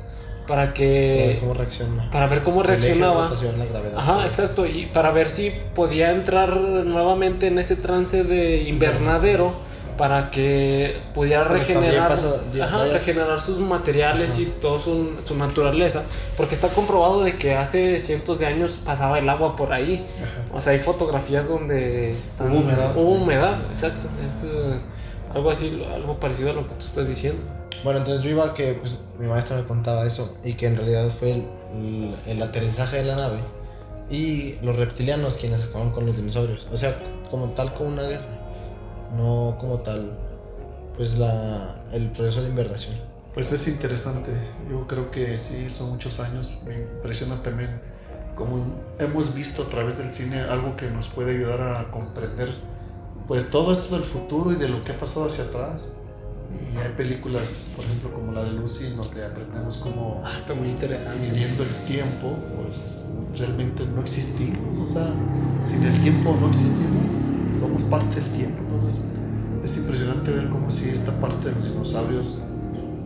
para 0.46 0.62
A 0.62 0.64
ver 0.66 0.74
que 0.74 1.37
¿Cómo 1.40 1.54
reacciona? 1.54 2.10
para 2.10 2.26
ver 2.26 2.42
cómo 2.42 2.62
reaccionaba. 2.62 3.28
la 3.58 3.64
gravedad. 3.64 3.98
Ajá, 3.98 4.26
exacto, 4.26 4.66
y 4.66 4.87
para 4.87 5.10
ver 5.10 5.28
si 5.30 5.50
podía 5.74 6.10
entrar 6.10 6.56
nuevamente 6.56 7.46
en 7.48 7.58
ese 7.58 7.76
trance 7.76 8.24
de 8.24 8.62
invernadero 8.62 9.52
para 9.96 10.30
que 10.30 10.96
pudiera 11.14 11.42
pues, 11.46 11.66
regenerar, 11.68 12.12
ajá, 12.62 12.85
regenerar 12.85 13.40
sus 13.40 13.59
materiales 13.61 14.38
y 14.38 14.46
toda 14.46 14.80
su, 14.80 15.11
su 15.24 15.37
naturaleza, 15.37 16.02
porque 16.37 16.54
está 16.54 16.68
comprobado 16.68 17.22
de 17.22 17.37
que 17.37 17.54
hace 17.54 18.00
cientos 18.00 18.38
de 18.40 18.46
años 18.46 18.78
pasaba 18.85 19.18
el 19.18 19.28
agua 19.28 19.54
por 19.57 19.72
ahí. 19.72 20.04
O 20.52 20.61
sea, 20.61 20.72
hay 20.72 20.80
fotografías 20.80 21.48
donde 21.48 22.16
Hubo 22.40 22.46
humedad. 22.59 22.96
humedad, 22.96 23.59
exacto. 23.72 24.09
Es 24.24 24.44
eh, 24.44 24.78
algo 25.35 25.50
así, 25.50 25.85
algo 25.94 26.18
parecido 26.18 26.50
a 26.50 26.52
lo 26.54 26.66
que 26.66 26.74
tú 26.74 26.87
estás 26.87 27.09
diciendo. 27.09 27.40
Bueno, 27.85 27.98
entonces 28.00 28.24
yo 28.24 28.30
iba 28.30 28.44
a 28.46 28.54
que 28.54 28.72
pues, 28.74 28.96
mi 29.18 29.26
maestra 29.26 29.57
me 29.57 29.64
contaba 29.64 30.07
eso 30.07 30.37
y 30.42 30.54
que 30.54 30.66
en 30.66 30.76
realidad 30.76 31.09
fue 31.09 31.33
el, 31.33 31.44
el- 31.76 32.14
el 32.26 32.42
aterrizaje 32.42 32.96
de 32.98 33.04
la 33.04 33.16
nave 33.16 33.37
y 34.11 34.57
los 34.62 34.76
reptilianos 34.76 35.37
quienes 35.37 35.64
acabaron 35.64 35.92
con 35.92 36.07
los 36.07 36.16
dinosaurios. 36.16 36.66
O 36.72 36.76
sea, 36.76 36.94
como 37.30 37.46
tal 37.50 37.72
como 37.74 37.90
una 37.90 38.02
guerra, 38.02 38.24
no 39.16 39.56
como 39.60 39.78
tal 39.78 40.10
pues 40.96 41.18
la, 41.18 41.74
el 41.92 42.10
proceso 42.10 42.42
de 42.42 42.50
invernación. 42.50 42.94
Pues 43.34 43.50
es 43.50 43.66
interesante. 43.66 44.30
Yo 44.70 44.86
creo 44.86 45.10
que 45.10 45.36
sí, 45.36 45.68
son 45.68 45.90
muchos 45.90 46.20
años. 46.20 46.58
Me 46.66 46.74
impresiona 46.76 47.42
también 47.42 47.68
como 48.36 48.64
hemos 48.98 49.34
visto 49.34 49.62
a 49.64 49.68
través 49.68 49.98
del 49.98 50.12
cine 50.12 50.40
algo 50.42 50.76
que 50.76 50.90
nos 50.90 51.08
puede 51.08 51.32
ayudar 51.32 51.62
a 51.62 51.90
comprender 51.90 52.48
pues 53.28 53.50
todo 53.50 53.72
esto 53.72 53.94
del 53.96 54.04
futuro 54.04 54.52
y 54.52 54.56
de 54.56 54.68
lo 54.68 54.82
que 54.82 54.92
ha 54.92 54.98
pasado 54.98 55.26
hacia 55.26 55.44
atrás. 55.44 55.94
Y 56.72 56.76
hay 56.76 56.92
películas, 56.96 57.56
por 57.74 57.84
ejemplo, 57.84 58.12
como 58.12 58.30
la 58.32 58.44
de 58.44 58.52
Lucy, 58.52 58.86
en 58.86 58.96
donde 58.96 59.24
aprendemos 59.24 59.76
cómo 59.78 60.22
Ah, 60.24 60.32
está 60.36 60.54
muy 60.54 60.68
interesante. 60.68 61.18
midiendo 61.20 61.62
el 61.64 61.74
tiempo, 61.86 62.36
pues 62.56 63.02
realmente 63.36 63.84
no 63.86 64.00
existimos. 64.00 64.78
O 64.78 64.86
sea, 64.86 65.06
sin 65.64 65.82
el 65.82 65.98
tiempo 66.00 66.36
no 66.40 66.48
existimos, 66.48 67.16
somos 67.54 67.84
parte 67.84 68.20
del 68.20 68.30
tiempo. 68.30 68.62
Entonces 68.62 69.04
es 69.62 69.76
impresionante 69.76 70.30
ver 70.30 70.48
cómo 70.48 70.70
si 70.70 70.88
esta 70.88 71.12
parte 71.20 71.48
de 71.48 71.54
los 71.54 71.64
dinosaurios, 71.64 72.38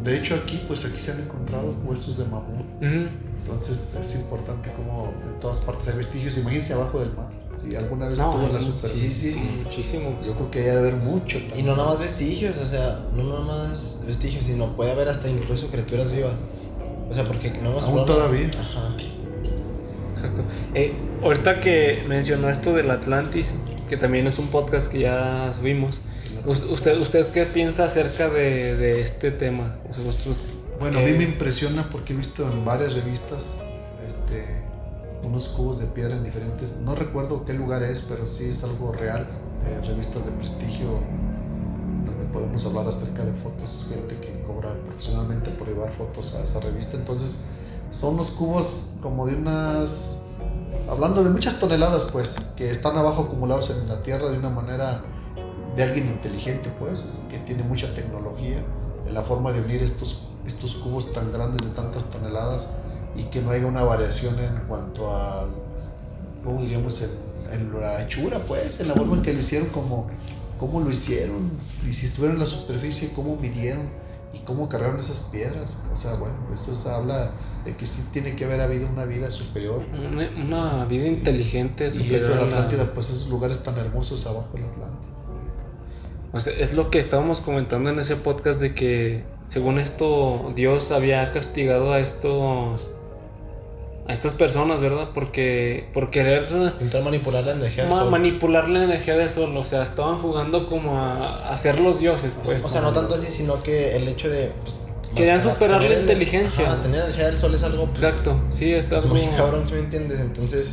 de 0.05 0.19
hecho 0.19 0.35
aquí, 0.35 0.61
pues 0.67 0.85
aquí 0.85 0.99
se 0.99 1.13
han 1.13 1.21
encontrado 1.21 1.75
huesos 1.85 2.19
de 2.19 2.25
mamut. 2.25 2.67
Ujú. 2.77 3.09
Entonces 3.43 3.97
es 3.99 4.15
importante 4.17 4.71
como 4.73 5.13
en 5.27 5.41
todas 5.41 5.61
partes 5.61 5.89
hay 5.89 5.97
vestigios. 5.97 6.37
Imagínense 6.37 6.75
abajo 6.75 7.01
del 7.01 7.13
mar. 7.15 7.29
Si 7.57 7.75
alguna 7.75 8.09
vez 8.09 8.19
estuvo 8.19 8.45
en 8.45 8.53
la 8.53 8.61
sí, 8.61 8.67
superficie, 8.67 9.33
sí, 9.33 9.41
muchísimo. 9.65 10.19
yo 10.25 10.35
creo 10.35 10.51
que 10.51 10.59
hay 10.61 10.65
de 10.67 10.79
haber 10.79 10.95
mucho. 10.97 11.39
Y 11.39 11.43
también. 11.43 11.67
no 11.67 11.77
nada 11.77 11.89
más 11.89 11.99
vestigios, 11.99 12.57
o 12.59 12.67
sea, 12.67 13.01
no 13.15 13.25
nada 13.25 13.41
más 13.41 14.01
vestigios, 14.07 14.45
sino 14.45 14.77
puede 14.77 14.93
haber 14.93 15.09
hasta 15.09 15.29
incluso 15.29 15.69
criaturas 15.69 16.13
vivas. 16.13 16.35
O 17.11 17.15
sea, 17.15 17.27
porque 17.27 17.51
no 17.63 17.71
hemos 17.71 17.87
Aún 17.87 18.05
todavía. 18.05 18.51
Ajá. 18.61 18.95
Exacto. 20.11 20.43
Eh, 20.75 20.95
ahorita 21.23 21.61
que 21.61 22.05
mencionó 22.07 22.51
esto 22.51 22.75
del 22.75 22.91
Atlantis, 22.91 23.55
que 23.89 23.97
también 23.97 24.27
es 24.27 24.39
un 24.39 24.49
podcast 24.49 24.91
que 24.91 25.01
ya 25.01 25.53
subimos, 25.53 26.01
us- 26.47 26.65
¿usted, 26.65 27.01
usted 27.01 27.27
qué 27.31 27.45
piensa 27.45 27.85
acerca 27.87 28.29
de, 28.29 28.77
de 28.77 29.01
este 29.01 29.31
tema? 29.31 29.77
O 29.91 29.93
sea, 29.93 30.05
usted- 30.05 30.31
Bueno, 30.79 30.99
a 30.99 31.05
¿qué- 31.05 31.13
mí 31.13 31.19
me 31.19 31.25
impresiona 31.25 31.89
porque 31.91 32.13
he 32.13 32.17
visto 32.17 32.49
en 32.51 32.65
varias 32.65 32.95
revistas 32.95 33.61
este, 34.07 34.45
unos 35.25 35.49
cubos 35.49 35.81
de 35.81 35.87
piedra 35.87 36.17
en 36.17 36.23
diferentes, 36.25 36.77
no 36.83 36.95
recuerdo 36.95 37.45
qué 37.45 37.53
lugar 37.53 37.83
es, 37.83 38.03
pero 38.03 38.25
sí 38.27 38.45
es 38.45 38.63
algo 38.63 38.93
real, 38.93 39.27
de 39.65 39.81
revistas 39.89 40.27
de 40.27 40.31
prestigio 40.33 40.87
donde 42.07 42.25
podemos 42.33 42.65
hablar 42.67 42.87
acerca 42.87 43.25
de 43.25 43.33
fotos, 43.33 43.87
gente 43.93 44.15
que 44.17 44.41
cobra 44.47 44.73
profesionalmente 44.87 45.51
por 45.51 45.67
llevar 45.69 45.93
fotos 45.93 46.35
a 46.35 46.43
esa 46.43 46.61
revista. 46.61 46.97
Entonces, 46.97 47.39
son 47.91 48.17
los 48.17 48.31
cubos 48.31 48.91
como 49.03 49.27
de 49.27 49.35
unas, 49.35 50.23
hablando 50.89 51.23
de 51.23 51.31
muchas 51.31 51.59
toneladas, 51.59 52.05
pues, 52.05 52.37
que 52.57 52.71
están 52.71 52.97
abajo 52.97 53.23
acumulados 53.23 53.71
en 53.71 53.89
la 53.89 54.03
tierra 54.03 54.31
de 54.31 54.39
una 54.39 54.51
manera 54.51 55.03
de 55.77 55.83
alguien 55.83 56.07
inteligente, 56.09 56.71
pues, 56.79 57.21
que 57.29 57.39
tiene 57.39 57.63
mucha 57.63 57.93
tecnología, 57.95 58.59
en 59.07 59.15
la 59.15 59.23
forma 59.23 59.53
de 59.53 59.61
unir 59.61 59.83
estos, 59.83 60.29
estos 60.47 60.75
cubos 60.77 61.13
tan 61.13 61.31
grandes 61.33 61.63
de 61.63 61.71
tantas 61.71 62.07
toneladas 62.07 62.69
y 63.17 63.25
que 63.25 63.41
no 63.43 63.51
haya 63.51 63.67
una 63.67 63.83
variación 63.83 64.39
en 64.39 64.57
cuanto 64.67 65.15
a, 65.15 65.47
¿cómo 66.45 66.61
diríamos?, 66.61 67.03
en, 67.53 67.81
la 67.81 68.03
hechura, 68.03 68.39
pues, 68.41 68.81
en 68.81 68.89
la 68.89 68.95
forma 68.95 69.17
en 69.17 69.23
que 69.23 69.33
lo 69.33 69.39
hicieron, 69.39 69.69
como, 69.69 70.09
cómo 70.59 70.81
lo 70.81 70.91
hicieron, 70.91 71.51
y 71.89 71.93
si 71.93 72.07
estuvieron 72.07 72.37
en 72.37 72.41
la 72.41 72.47
superficie, 72.47 73.11
cómo 73.15 73.37
midieron 73.37 73.89
y 74.35 74.39
cómo 74.41 74.69
cargaron 74.69 75.01
esas 75.01 75.21
piedras. 75.21 75.79
O 75.91 75.97
sea, 75.97 76.15
bueno, 76.15 76.37
eso 76.53 76.77
se 76.77 76.91
habla 76.91 77.31
de 77.71 77.77
que 77.77 77.87
sí 77.87 78.05
tiene 78.13 78.35
que 78.35 78.45
haber 78.45 78.61
habido 78.61 78.89
una 78.89 79.05
vida 79.05 79.31
superior. 79.31 79.83
una, 79.93 80.31
una 80.45 80.85
vida 80.87 81.07
inteligente 81.07 81.87
Y 81.87 81.91
superior 81.91 82.17
eso 82.17 82.29
de 82.29 82.35
la 82.37 82.41
la- 82.43 82.47
Atlántida, 82.47 82.93
pues 82.95 83.11
esos 83.11 83.29
lugares 83.29 83.63
tan 83.63 83.77
hermosos 83.79 84.27
abajo 84.27 84.51
del 84.55 84.65
Atlántico. 84.65 85.15
O 86.33 86.41
sea, 86.41 86.53
es 86.59 86.75
lo 86.75 86.91
que 86.91 86.99
estábamos 86.99 87.41
comentando 87.41 87.89
en 87.91 87.99
ese 87.99 88.17
podcast 88.17 88.61
de 88.61 88.75
que 88.75 89.25
según 89.47 89.79
esto 89.79 90.53
Dios 90.55 90.91
había 90.91 91.31
castigado 91.33 91.93
a 91.93 92.01
estos 92.01 92.93
a 94.07 94.13
estas 94.13 94.35
personas, 94.35 94.81
¿verdad? 94.81 95.11
Porque 95.13 95.87
por 95.93 96.11
querer 96.11 96.47
Intentar 96.51 97.03
manipular 97.03 97.45
la 97.45 97.53
energía 97.53 97.85
del 97.85 97.93
sol. 97.93 98.11
manipular 98.11 98.67
la 98.69 98.85
energía 98.85 99.15
del 99.17 99.29
sol, 99.29 99.55
o 99.55 99.67
sea, 99.67 99.83
estaban 99.83 100.17
jugando 100.19 100.67
como 100.67 100.99
a, 100.99 101.51
a 101.51 101.59
ser 101.59 101.79
los 101.79 101.99
dioses, 102.01 102.35
pues. 102.43 102.65
o 102.65 102.69
sea, 102.71 102.81
no 102.81 102.93
tanto 102.93 103.15
así, 103.17 103.27
sino 103.27 103.63
que 103.63 103.97
el 103.97 104.09
hecho 104.09 104.31
de, 104.31 104.51
pues, 104.63 104.75
Querían 105.15 105.41
superar 105.43 105.81
la 105.81 105.87
el- 105.89 106.01
inteligencia. 106.03 106.65
Ajá, 106.73 106.83
tener 106.83 106.99
la 106.99 107.05
energía 107.07 107.27
del 107.27 107.39
sol 107.39 107.55
es 107.55 107.63
algo 107.63 107.87
pues, 107.87 108.03
Exacto, 108.03 108.41
sí, 108.49 108.73
es 108.73 108.87
pues, 108.89 109.03
algo. 109.03 109.15
muy 109.15 109.27
cabrón, 109.37 109.67
¿sí 109.67 109.73
me 109.75 109.81
entiendes? 109.81 110.21
Entonces, 110.21 110.69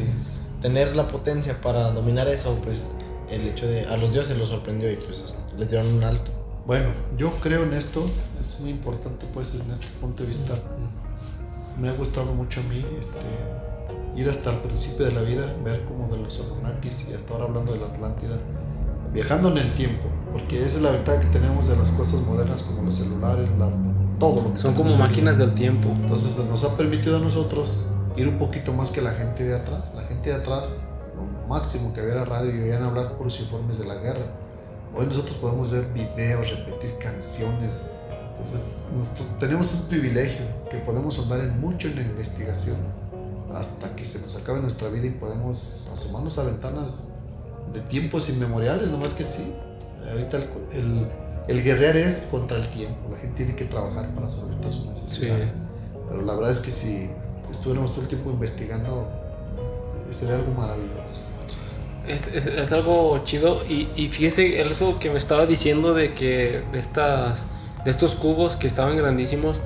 tener 0.62 0.96
la 0.96 1.08
potencia 1.08 1.60
para 1.62 1.90
dominar 1.92 2.28
eso, 2.28 2.60
pues 2.64 2.86
el 3.30 3.48
hecho 3.48 3.68
de 3.68 3.86
a 3.88 3.98
los 3.98 4.14
dioses 4.14 4.38
los 4.38 4.50
sorprendió 4.50 4.92
y 4.92 4.96
pues 4.96 5.38
les 5.58 5.70
dieron 5.70 5.92
un 5.94 6.04
alto. 6.04 6.32
Bueno, 6.68 6.90
yo 7.18 7.32
creo 7.42 7.64
en 7.64 7.74
esto, 7.74 8.08
es 8.40 8.60
muy 8.60 8.72
importante 8.72 9.26
pues 9.34 9.54
en 9.60 9.72
este 9.72 9.88
punto 10.02 10.24
de 10.24 10.30
vista. 10.30 10.54
Me 11.80 11.90
ha 11.90 11.94
gustado 11.94 12.34
mucho 12.34 12.60
a 12.62 12.64
mí 12.64 12.84
este, 13.00 13.20
ir 14.20 14.30
hasta 14.30 14.52
el 14.52 14.58
principio 14.60 15.06
de 15.06 15.12
la 15.12 15.22
vida, 15.22 15.44
ver 15.64 15.82
como 15.86 16.08
de 16.08 16.18
los 16.18 16.40
Anunnakis 16.40 17.10
y 17.10 17.14
hasta 17.14 17.34
ahora 17.34 17.46
hablando 17.46 17.74
de 17.74 17.80
la 17.80 17.88
Atlántida, 17.88 18.38
viajando 19.14 19.50
en 19.50 19.58
el 19.58 19.74
tiempo, 19.74 20.08
porque 20.32 20.58
esa 20.64 20.78
es 20.78 20.82
la 20.84 20.92
ventaja 20.92 21.20
que 21.20 21.28
tenemos 21.28 21.68
de 21.68 21.76
las 21.76 21.92
cosas 21.92 22.22
modernas 22.22 22.64
como 22.64 22.84
los 22.84 22.96
celulares, 22.96 23.48
la- 23.60 23.70
todo 24.20 24.42
lo 24.42 24.54
que 24.54 24.60
Son 24.60 24.74
como 24.74 24.96
máquinas 24.98 25.38
del 25.38 25.54
tiempo. 25.54 25.90
Entonces 25.90 26.38
nos 26.46 26.64
ha 26.64 26.76
permitido 26.78 27.18
a 27.18 27.20
nosotros 27.20 27.88
ir 28.18 28.28
un 28.28 28.38
poquito 28.38 28.74
más 28.74 28.90
que 28.90 29.02
la 29.02 29.12
gente 29.12 29.44
de 29.44 29.56
atrás. 29.56 29.94
La 29.96 30.04
gente 30.04 30.30
de 30.30 30.36
atrás, 30.36 30.78
lo 31.16 31.48
máximo 31.48 31.94
que 31.94 32.02
había 32.02 32.24
radio 32.26 32.56
y 32.56 32.62
oían 32.62 32.84
hablar 32.84 33.14
puros 33.14 33.40
informes 33.40 33.78
de 33.78 33.86
la 33.86 33.96
guerra. 33.96 34.26
Hoy 34.96 35.06
nosotros 35.06 35.36
podemos 35.38 35.72
ver 35.72 35.86
videos, 35.94 36.50
repetir 36.52 36.98
canciones. 37.00 37.92
Entonces 38.30 38.88
tenemos 39.40 39.74
un 39.74 39.88
privilegio 39.88 40.46
que 40.70 40.78
podemos 40.78 41.20
andar 41.20 41.40
en 41.42 41.60
mucho 41.60 41.88
en 41.88 41.96
la 41.96 42.02
investigación 42.02 42.78
hasta 43.54 43.96
que 43.96 44.06
se 44.06 44.20
nos 44.20 44.36
acabe 44.36 44.60
nuestra 44.60 44.90
vida 44.90 45.08
y 45.08 45.12
podemos 45.12 45.90
asomarnos 45.94 46.38
a 46.38 46.44
ventanas 46.44 47.16
de 47.74 47.80
tiempos 47.82 48.30
inmemoriales, 48.30 48.92
nomás 48.92 49.14
que 49.14 49.24
sí. 49.24 49.54
Ahorita 50.12 50.38
el, 50.38 50.44
el, 50.74 51.08
el 51.48 51.64
guerrear 51.64 51.96
es 51.96 52.28
contra 52.32 52.58
el 52.58 52.68
tiempo. 52.68 53.10
La 53.12 53.18
gente 53.18 53.36
tiene 53.38 53.56
que 53.56 53.66
trabajar 53.66 54.10
para 54.16 54.30
solventar 54.30 54.74
sus 54.74 54.86
necesidades. 54.86 55.56
Pero 56.10 56.22
la 56.22 56.34
verdad 56.36 56.52
es 56.52 56.60
que 56.60 56.72
si 56.72 57.10
estuviéramos 57.50 57.92
todo 57.92 58.02
el 58.02 58.08
tiempo 58.08 58.32
investigando, 58.32 59.10
sería 60.10 60.36
algo 60.36 60.54
maravilloso. 60.54 61.22
Es, 62.08 62.36
es, 62.36 62.46
es 62.46 62.72
algo 62.72 63.24
chido 63.24 63.60
y, 63.68 63.88
y 63.96 64.10
fíjese 64.10 64.62
eso 64.62 65.00
que 65.00 65.10
me 65.10 65.18
estaba 65.18 65.48
diciendo 65.48 65.96
de 65.96 66.14
que 66.14 66.62
de 66.72 66.80
estas 66.80 67.48
de 67.84 67.90
estos 67.90 68.14
cubos 68.14 68.56
que 68.56 68.68
estaban 68.68 68.96
grandísimos 68.96 69.60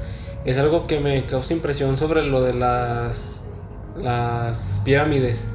es 0.46 0.58
algo 0.58 0.88
que 0.88 1.02
me 1.02 1.26
causa 1.26 1.54
impresión 1.54 1.98
sobre 1.98 2.24
lo 2.24 2.42
de 2.42 2.54
las 2.54 3.42
las 3.98 4.80
pirámides 4.86 5.48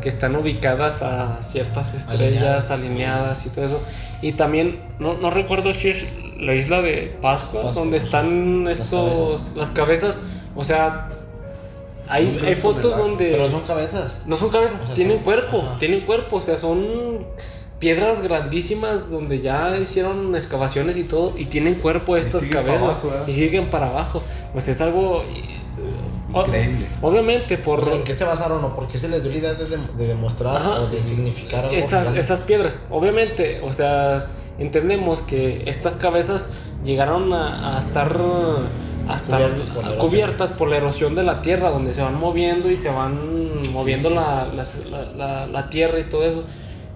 que 0.00 0.08
están 0.08 0.34
ubicadas 0.36 1.02
a 1.02 1.42
ciertas 1.42 1.94
estrellas 1.94 2.70
Alineadas. 2.70 2.70
alineadas, 2.70 3.46
y 3.46 3.50
todo 3.50 3.64
eso 3.64 3.80
y 4.22 4.32
también 4.32 4.78
no, 4.98 5.14
no 5.14 5.30
recuerdo 5.30 5.72
si 5.74 5.88
es 5.90 5.98
la 6.38 6.54
isla 6.54 6.82
de 6.82 7.16
Pascua, 7.22 7.62
Pascua. 7.62 7.82
donde 7.82 7.98
están 7.98 8.64
Las 8.64 8.80
estos 8.80 9.10
cabezas. 9.10 9.56
las 9.56 9.70
cabezas 9.70 10.20
o 10.56 10.64
sea 10.64 11.08
hay, 12.08 12.40
hay 12.44 12.56
fotos 12.56 12.96
donde 12.96 13.30
Pero 13.30 13.48
son 13.48 13.60
cabezas. 13.62 14.22
no 14.26 14.36
son 14.36 14.48
cabezas, 14.50 14.82
O 14.82 14.86
sea, 14.86 14.94
tienen 14.96 15.16
son- 15.18 15.24
cuerpo, 15.24 15.62
ajá. 15.62 15.78
tienen 15.78 16.00
cuerpo, 16.00 16.36
o 16.36 16.42
sea, 16.42 16.56
son 16.56 17.24
piedras 17.78 18.20
grandísimas 18.22 19.10
donde 19.10 19.38
ya 19.38 19.78
hicieron 19.78 20.34
excavaciones 20.34 20.96
y 20.96 21.04
todo 21.04 21.32
y 21.38 21.44
tienen 21.46 21.74
cuerpo 21.76 22.16
estas 22.16 22.44
cabezas 22.46 23.02
y 23.28 23.32
siguen 23.32 23.66
para 23.70 23.88
abajo. 23.88 24.22
Pues 24.52 24.66
es 24.68 24.80
algo 24.80 25.24
Increíble. 26.34 26.86
Obviamente 27.02 27.58
por 27.58 27.80
O 27.80 27.84
sea, 27.84 27.94
¿En 27.94 28.04
qué 28.04 28.14
se 28.14 28.24
basaron 28.24 28.64
o 28.64 28.74
por 28.74 28.86
qué 28.88 28.98
se 28.98 29.08
les 29.08 29.22
dio 29.22 29.32
la 29.32 29.38
idea 29.38 29.54
de, 29.54 29.66
dem- 29.68 29.90
de 29.96 30.06
demostrar 30.06 30.56
Ajá. 30.56 30.80
o 30.80 30.86
de 30.88 31.02
significar 31.02 31.64
algo? 31.64 31.76
esas, 31.76 32.14
esas 32.16 32.42
piedras, 32.42 32.78
obviamente, 32.90 33.60
o 33.62 33.72
sea, 33.72 34.26
entendemos 34.58 35.22
que 35.22 35.62
estas 35.66 35.96
cabezas 35.96 36.50
llegaron 36.84 37.32
a, 37.32 37.76
a 37.76 37.80
estar 37.80 38.16
a 39.08 39.16
estar 39.16 39.40
Cubiertas 39.40 39.68
por 39.70 39.82
la 39.84 39.90
erosión. 39.90 40.08
cubiertas 40.10 40.52
por 40.52 40.68
la 40.68 40.76
erosión 40.76 41.14
de 41.16 41.22
la 41.24 41.42
tierra, 41.42 41.70
donde 41.70 41.92
se 41.92 42.00
van 42.02 42.14
moviendo 42.14 42.70
y 42.70 42.76
se 42.76 42.90
van 42.90 43.72
moviendo 43.72 44.08
la, 44.10 44.46
la- 44.54 45.12
la- 45.16 45.46
la 45.46 45.70
tierra 45.70 45.98
y 45.98 46.04
todo 46.04 46.24
eso. 46.24 46.44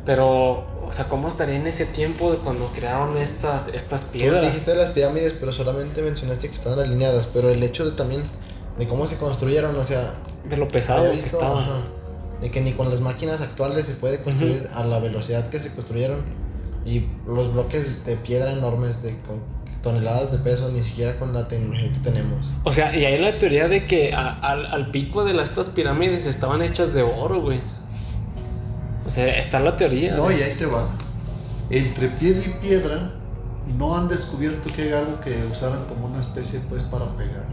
Pero, 0.04 0.64
o 0.86 0.92
sea, 0.92 1.06
¿cómo 1.06 1.28
estaría 1.28 1.56
en 1.56 1.66
ese 1.66 1.86
tiempo 1.86 2.30
de 2.30 2.36
cuando 2.38 2.66
crearon 2.74 3.16
estas, 3.18 3.68
estas 3.68 4.04
Tú 4.04 4.12
piedras? 4.12 4.44
dijiste 4.44 4.74
las 4.76 4.90
pirámides, 4.90 5.32
pero 5.32 5.50
solamente 5.52 6.02
mencionaste 6.02 6.48
que 6.48 6.54
estaban 6.54 6.78
alineadas. 6.78 7.26
Pero 7.32 7.48
el 7.48 7.62
hecho 7.62 7.84
de 7.86 7.92
también 7.92 8.22
de 8.78 8.86
cómo 8.86 9.06
se 9.06 9.16
construyeron, 9.16 9.76
o 9.76 9.84
sea, 9.84 10.02
De 10.48 10.56
lo 10.56 10.68
pesado 10.68 11.00
había 11.00 11.10
que 11.10 11.16
visto 11.16 11.36
estaba. 11.38 11.60
ajá, 11.60 11.80
de 12.40 12.50
que 12.50 12.60
ni 12.60 12.72
con 12.72 12.90
las 12.90 13.00
máquinas 13.00 13.40
actuales 13.40 13.86
se 13.86 13.94
puede 13.94 14.20
construir 14.20 14.68
a 14.74 14.84
la 14.84 14.98
velocidad 14.98 15.48
que 15.48 15.58
se 15.60 15.72
construyeron 15.72 16.18
y 16.84 17.06
los 17.26 17.52
bloques 17.52 18.04
de 18.04 18.16
piedra 18.16 18.52
enormes 18.52 19.02
de 19.02 19.16
con 19.18 19.38
toneladas 19.82 20.32
de 20.32 20.38
peso, 20.38 20.70
ni 20.70 20.82
siquiera 20.82 21.14
con 21.16 21.32
la 21.34 21.46
tecnología 21.46 21.92
que 21.92 21.98
tenemos. 22.00 22.50
O 22.64 22.72
sea, 22.72 22.94
y 22.96 23.04
hay 23.04 23.18
la 23.18 23.38
teoría 23.38 23.68
de 23.68 23.86
que 23.86 24.14
a- 24.14 24.32
al, 24.40 24.64
al 24.66 24.90
pico 24.90 25.24
de 25.24 25.34
las, 25.34 25.50
estas 25.50 25.68
pirámides 25.68 26.26
estaban 26.26 26.62
hechas 26.62 26.92
de 26.94 27.02
oro, 27.02 27.40
güey. 27.42 27.60
O 29.06 29.10
sea, 29.10 29.38
está 29.38 29.60
la 29.60 29.76
teoría. 29.76 30.16
No, 30.16 30.30
y 30.32 30.40
ahí 30.42 30.54
te 30.56 30.64
va. 30.66 30.86
Entre 31.70 32.08
piedra 32.08 32.42
y 32.46 32.66
piedra 32.66 33.12
no 33.78 33.96
han 33.96 34.08
descubierto 34.08 34.70
que 34.74 34.82
hay 34.82 34.92
algo 34.92 35.20
que 35.20 35.34
usaran 35.50 35.84
como 35.86 36.06
una 36.06 36.20
especie 36.20 36.60
pues 36.68 36.82
para 36.84 37.04
pegar. 37.16 37.43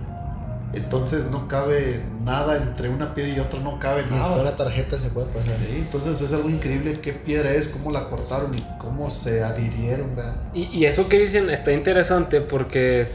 Entonces 0.74 1.26
no 1.32 1.48
cabe 1.48 2.02
nada 2.24 2.58
entre 2.58 2.90
una 2.90 3.14
piedra 3.14 3.34
y 3.34 3.40
otra, 3.40 3.60
no 3.60 3.78
cabe 3.80 4.06
nada. 4.10 4.42
una 4.42 4.56
tarjeta 4.56 4.98
se 4.98 5.10
puede 5.10 5.28
pasar. 5.28 5.56
Sí, 5.70 5.78
Entonces 5.80 6.22
es 6.22 6.32
algo 6.34 6.50
increíble 6.50 6.94
qué 7.02 7.14
piedra 7.14 7.52
es, 7.52 7.68
cómo 7.68 7.92
la 7.92 8.06
cortaron 8.06 8.58
y 8.58 8.64
cómo 8.78 9.10
se 9.10 9.44
adhirieron. 9.44 10.16
Y, 10.54 10.70
y 10.76 10.86
eso 10.86 11.10
que 11.10 11.20
dicen 11.20 11.50
está 11.50 11.72
interesante 11.74 12.42
porque, 12.42 13.08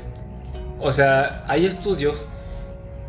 o 0.81 0.93
sea, 0.93 1.45
hay 1.47 1.65
estudios 1.67 2.27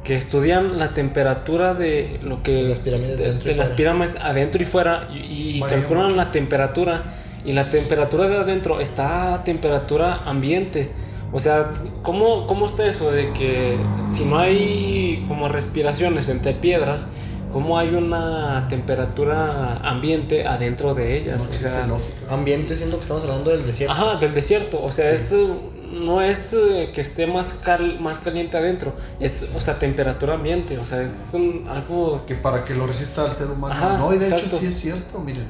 que 0.03 0.15
estudian 0.15 0.79
la 0.79 0.93
temperatura 0.93 1.73
de 1.73 2.17
lo 2.23 2.41
que... 2.41 2.53
De 2.53 2.69
las 2.69 2.79
pirámides 2.79 3.19
de, 3.19 3.27
dentro 3.29 3.51
y 3.51 3.55
las 3.55 3.67
fuera. 3.69 3.75
pirámides 3.77 4.15
adentro 4.15 4.61
y 4.61 4.65
fuera 4.65 5.09
y, 5.11 5.57
y 5.57 5.61
calculan 5.61 6.05
mucho. 6.05 6.15
la 6.15 6.31
temperatura 6.31 7.03
y 7.43 7.51
la 7.51 7.69
temperatura 7.69 8.27
de 8.27 8.37
adentro 8.37 8.79
está 8.79 9.33
a 9.33 9.43
temperatura 9.43 10.21
ambiente. 10.25 10.91
O 11.33 11.39
sea, 11.39 11.69
¿cómo, 12.03 12.47
¿cómo 12.47 12.65
está 12.65 12.85
eso 12.87 13.11
de 13.11 13.31
que 13.33 13.77
si 14.09 14.23
no 14.25 14.39
hay 14.39 15.25
como 15.27 15.49
respiraciones 15.49 16.29
entre 16.29 16.53
piedras, 16.53 17.07
cómo 17.51 17.77
hay 17.77 17.89
una 17.89 18.67
temperatura 18.69 19.77
ambiente 19.83 20.47
adentro 20.47 20.93
de 20.95 21.17
ellas? 21.17 21.43
No 21.43 21.49
O 21.49 21.53
sea, 21.53 21.87
lógica. 21.87 22.33
Ambiente, 22.33 22.75
siendo 22.75 22.97
que 22.97 23.01
estamos 23.03 23.23
hablando 23.23 23.51
del 23.51 23.65
desierto. 23.65 23.93
Ajá, 23.93 24.15
del 24.19 24.33
desierto. 24.33 24.79
O 24.81 24.91
sea, 24.91 25.17
Sí. 25.17 25.35
es, 25.35 25.91
no 26.01 26.21
es 26.21 26.53
eh, 26.53 26.89
que 26.93 27.01
esté 27.01 27.27
más, 27.27 27.51
cal- 27.63 27.99
más 27.99 28.19
caliente 28.19 28.57
adentro. 28.57 28.93
Es, 29.19 29.49
o 29.55 29.59
sea, 29.61 29.77
temperatura 29.79 30.35
ambiente. 30.35 30.77
O 30.77 30.85
sea, 30.85 31.01
es 31.01 31.31
un- 31.33 31.67
algo... 31.69 32.23
Que 32.25 32.35
para 32.35 32.63
que 32.63 32.73
lo 32.73 32.85
resista 32.87 33.23
al 33.23 33.33
ser 33.33 33.47
humano. 33.47 33.73
Ajá, 33.73 33.97
no, 33.97 34.13
y 34.13 34.17
de 34.17 34.29
hecho 34.29 34.47
sí 34.47 34.65
es 34.67 34.75
cierto, 34.79 35.19
miren. 35.19 35.47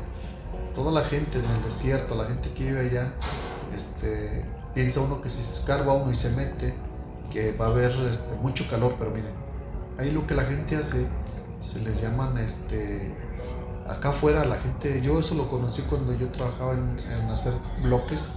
Toda 0.74 0.92
la 0.92 1.02
gente 1.02 1.38
en 1.40 1.46
el 1.46 1.62
desierto, 1.64 2.16
la 2.16 2.26
gente 2.26 2.50
que 2.56 2.64
vive 2.66 2.80
allá, 2.82 3.12
este, 3.76 4.44
piensa 4.78 5.00
uno 5.00 5.22
que 5.22 5.28
si 5.28 5.42
escarba 5.42 5.94
uno 5.94 6.12
y 6.12 6.16
se 6.16 6.30
mete, 6.34 6.72
que 7.32 7.52
va 7.54 7.66
a 7.66 7.70
haber 7.70 7.90
este, 8.08 8.36
mucho 8.44 8.64
calor, 8.70 8.96
pero 9.00 9.10
miren, 9.10 9.32
ahí 9.98 10.12
lo 10.12 10.28
que 10.28 10.36
la 10.36 10.44
gente 10.44 10.76
hace, 10.76 11.08
se 11.60 11.80
les 11.80 12.00
llaman, 12.00 12.38
este, 12.38 13.12
acá 13.90 14.10
afuera 14.10 14.46
la 14.46 14.56
gente, 14.56 15.02
yo 15.02 15.20
eso 15.20 15.34
lo 15.34 15.50
conocí 15.50 15.82
cuando 15.90 16.14
yo 16.14 16.28
trabajaba 16.30 16.74
en, 16.74 16.90
en 17.12 17.28
hacer 17.32 17.54
bloques, 17.82 18.34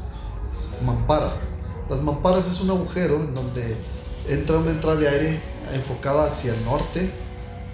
mamparas. 0.86 1.56
Las 1.90 2.00
mamparas 2.00 2.46
es 2.46 2.58
un 2.62 2.70
agujero 2.70 3.16
en 3.16 3.34
donde 3.34 3.76
entra 4.26 4.56
una 4.56 4.70
entrada 4.70 4.96
de 4.96 5.08
aire 5.10 5.42
enfocada 5.74 6.24
hacia 6.24 6.54
el 6.54 6.64
norte 6.64 7.12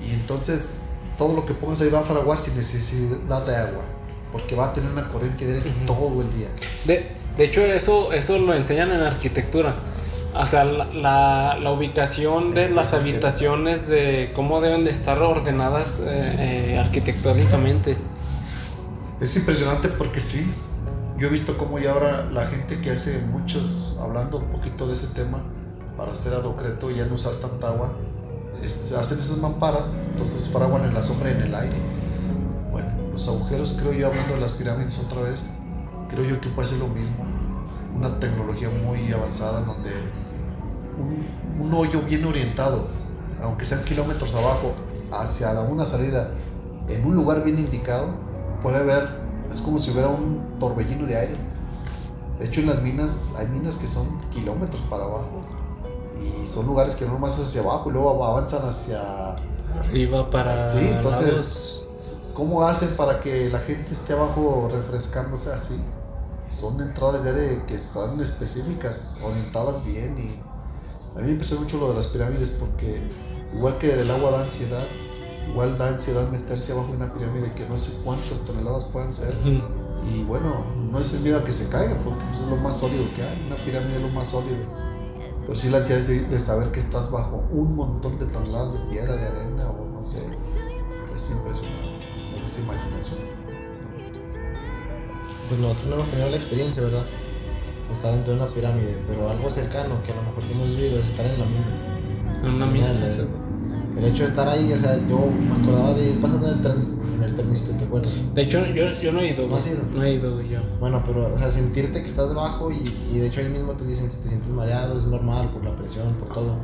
y 0.04 0.10
entonces 0.10 0.78
todo 1.16 1.34
lo 1.34 1.46
que 1.46 1.54
pongas 1.54 1.80
ahí 1.82 1.88
va 1.88 2.00
a 2.00 2.02
fraguar 2.02 2.36
sin 2.36 2.56
necesidad 2.56 3.46
de 3.46 3.54
agua, 3.54 3.84
porque 4.32 4.56
va 4.56 4.64
a 4.64 4.72
tener 4.72 4.90
una 4.90 5.06
corriente 5.06 5.46
de 5.46 5.58
aire 5.58 5.72
todo 5.86 6.20
el 6.20 6.34
día. 6.34 6.48
De, 6.84 7.25
de 7.36 7.44
hecho, 7.44 7.62
eso, 7.64 8.12
eso 8.12 8.38
lo 8.38 8.54
enseñan 8.54 8.90
en 8.92 9.00
arquitectura. 9.02 9.74
O 10.34 10.44
sea, 10.46 10.64
la, 10.64 10.84
la- 10.92 11.58
la 11.60 11.70
ubicación 11.72 12.52
de 12.54 12.68
las 12.70 12.88
es 12.88 12.94
habitaciones, 12.94 13.88
de 13.88 14.32
cómo 14.34 14.60
deben 14.60 14.84
de 14.84 14.90
estar 14.90 15.18
ordenadas 15.22 16.00
eh, 16.06 16.72
eh, 16.74 16.78
arquitectónicamente. 16.78 17.96
Es 19.20 19.34
impresionante 19.36 19.88
porque 19.88 20.20
sí, 20.20 20.46
yo 21.18 21.28
he 21.28 21.30
visto 21.30 21.56
cómo 21.56 21.78
ya 21.78 21.92
ahora 21.92 22.28
la 22.30 22.44
gente 22.46 22.80
que 22.82 22.90
hace 22.90 23.18
muchos, 23.30 23.96
hablando 24.00 24.38
un 24.38 24.50
poquito 24.50 24.86
de 24.86 24.92
ese 24.94 25.06
tema, 25.08 25.38
para 25.96 26.12
hacer 26.12 26.34
adocreto 26.34 26.90
y 26.90 26.96
ya 26.96 27.06
no 27.06 27.14
usar 27.14 27.32
tanta 27.36 27.68
agua, 27.68 27.92
es- 28.62 28.92
hacen 28.92 29.18
esas 29.18 29.38
mamparas, 29.38 30.02
entonces 30.10 30.46
fraguan 30.52 30.84
en 30.84 30.92
la 30.92 31.00
sombra 31.00 31.30
y 31.30 31.32
en 31.34 31.42
el 31.42 31.54
aire. 31.54 31.76
Bueno, 32.70 32.88
los 33.12 33.26
agujeros, 33.28 33.74
creo 33.80 33.94
yo, 33.94 34.06
hablando 34.08 34.34
de 34.34 34.40
las 34.40 34.52
pirámides 34.52 34.98
otra 34.98 35.22
vez, 35.22 35.48
creo 36.08 36.24
yo 36.24 36.40
que 36.40 36.48
puede 36.48 36.68
ser 36.68 36.78
lo 36.78 36.88
mismo. 36.88 37.24
Una 37.96 38.18
tecnología 38.18 38.68
muy 38.70 39.10
avanzada 39.12 39.60
en 39.60 39.66
donde 39.66 39.90
un, 40.98 41.26
un 41.64 41.74
hoyo 41.74 42.02
bien 42.02 42.24
orientado, 42.24 42.86
aunque 43.42 43.64
sean 43.64 43.82
kilómetros 43.84 44.34
abajo, 44.34 44.72
hacia 45.12 45.52
la- 45.52 45.62
una 45.62 45.84
salida, 45.84 46.30
en 46.88 47.04
un 47.06 47.14
lugar 47.14 47.42
bien 47.44 47.58
indicado, 47.58 48.08
puede 48.62 48.78
haber, 48.78 49.08
es 49.50 49.60
como 49.60 49.78
si 49.78 49.90
hubiera 49.90 50.08
un 50.08 50.58
torbellino 50.58 51.06
de 51.06 51.16
aire. 51.16 51.36
De 52.38 52.46
hecho, 52.46 52.60
en 52.60 52.66
las 52.66 52.82
minas, 52.82 53.28
hay 53.38 53.46
minas 53.48 53.78
que 53.78 53.86
son 53.86 54.20
kilómetros 54.30 54.82
para 54.90 55.04
abajo 55.04 55.40
y 56.22 56.46
son 56.46 56.66
lugares 56.66 56.94
que 56.94 57.06
no 57.06 57.12
nomás 57.14 57.38
hacia 57.38 57.62
abajo 57.62 57.88
y 57.88 57.92
luego 57.94 58.24
avanzan 58.24 58.66
hacia 58.68 59.00
Arriba 59.80 60.30
para. 60.30 60.58
Sí, 60.58 60.86
entonces, 60.90 61.82
lados. 61.90 62.26
¿cómo 62.34 62.62
hacen 62.64 62.90
para 62.96 63.20
que 63.20 63.48
la 63.50 63.58
gente 63.58 63.92
esté 63.92 64.12
abajo 64.12 64.68
refrescándose 64.72 65.50
así? 65.52 65.78
Son 66.48 66.80
entradas 66.80 67.24
de 67.24 67.30
aire 67.30 67.62
que 67.66 67.74
están 67.74 68.20
específicas, 68.20 69.18
orientadas 69.22 69.84
bien 69.84 70.16
y 70.18 70.40
a 71.16 71.20
mí 71.20 71.26
me 71.26 71.32
impresionó 71.32 71.62
mucho 71.62 71.78
lo 71.78 71.88
de 71.88 71.94
las 71.94 72.06
pirámides 72.06 72.50
porque 72.50 73.00
igual 73.52 73.78
que 73.78 74.00
el 74.00 74.10
agua 74.10 74.30
da 74.30 74.42
ansiedad, 74.42 74.86
igual 75.48 75.76
da 75.78 75.88
ansiedad 75.88 76.28
meterse 76.30 76.72
abajo 76.72 76.88
de 76.88 76.96
una 76.98 77.12
pirámide 77.12 77.52
que 77.52 77.66
no 77.66 77.76
sé 77.76 77.92
cuántas 78.04 78.40
toneladas 78.40 78.84
puedan 78.84 79.12
ser. 79.12 79.34
Ujú. 79.38 79.86
Y 80.14 80.22
bueno, 80.24 80.64
no 80.76 81.00
es 81.00 81.12
el 81.14 81.20
miedo 81.20 81.38
a 81.38 81.44
que 81.44 81.52
se 81.52 81.68
caiga 81.68 81.96
porque 82.04 82.22
pues, 82.26 82.42
es 82.42 82.46
lo 82.46 82.56
más 82.56 82.76
sólido 82.76 83.04
que 83.14 83.22
hay, 83.22 83.44
una 83.46 83.64
pirámide 83.64 83.96
es 83.96 84.02
lo 84.02 84.08
más 84.08 84.28
sólido. 84.28 84.64
Pero 85.40 85.54
sí 85.54 85.68
la 85.68 85.78
ansiedad 85.78 86.02
de, 86.02 86.20
de 86.20 86.38
saber 86.38 86.70
que 86.70 86.78
estás 86.78 87.10
bajo 87.10 87.44
un 87.50 87.74
montón 87.74 88.18
de 88.18 88.26
toneladas 88.26 88.74
de 88.74 88.78
piedra, 88.90 89.16
de 89.16 89.26
arena 89.26 89.70
o 89.70 89.86
no 89.86 90.02
sé, 90.02 90.18
es 91.14 91.30
impresionante, 91.30 92.44
esa 92.44 92.60
imaginación. 92.60 93.35
Pues 95.48 95.60
nosotros 95.60 95.86
no 95.88 95.94
hemos 95.96 96.08
tenido 96.08 96.28
la 96.30 96.36
experiencia, 96.36 96.82
¿verdad? 96.82 97.06
Estar 97.92 98.12
dentro 98.14 98.34
de 98.34 98.40
una 98.42 98.52
pirámide, 98.52 98.96
pero 99.06 99.30
algo 99.30 99.48
cercano 99.48 100.02
que 100.04 100.12
a 100.12 100.16
lo 100.16 100.22
mejor 100.22 100.44
hemos 100.50 100.70
vivido 100.70 100.98
es 100.98 101.10
estar 101.10 101.24
en 101.26 101.38
la 101.38 101.46
mina. 101.46 101.66
En 102.42 102.54
una 102.54 102.66
mina. 102.66 102.90
El, 102.90 103.28
el 103.98 104.04
hecho 104.04 104.24
de 104.24 104.28
estar 104.28 104.48
ahí, 104.48 104.72
o 104.72 104.78
sea, 104.78 104.96
yo 105.08 105.18
me 105.48 105.54
acordaba 105.62 105.94
de 105.94 106.08
ir 106.10 106.20
pasando 106.20 106.48
en 106.48 106.54
el 106.54 106.60
tren, 106.60 106.76
en 107.14 107.22
el 107.22 107.34
trenecito, 107.34 107.70
¿te 107.78 107.84
acuerdas? 107.84 108.12
De 108.34 108.42
hecho, 108.42 108.66
yo, 108.66 108.88
yo 108.88 109.12
no 109.12 109.20
he 109.20 109.30
ido. 109.32 109.46
¿No 109.46 109.56
has 109.56 109.66
ido? 109.66 109.82
No 109.94 110.02
he 110.02 110.14
ido 110.14 110.42
yo. 110.42 110.58
Bueno, 110.80 111.02
pero, 111.06 111.32
o 111.32 111.38
sea, 111.38 111.50
sentirte 111.50 112.02
que 112.02 112.08
estás 112.08 112.28
debajo 112.28 112.70
y, 112.70 112.82
y 113.12 113.18
de 113.20 113.28
hecho 113.28 113.40
ahí 113.40 113.48
mismo 113.48 113.72
te 113.72 113.86
dicen 113.86 114.10
si 114.10 114.18
te 114.18 114.28
sientes 114.28 114.50
mareado, 114.50 114.98
es 114.98 115.06
normal 115.06 115.48
por 115.50 115.64
la 115.64 115.74
presión, 115.76 116.12
por 116.14 116.28
todo. 116.34 116.56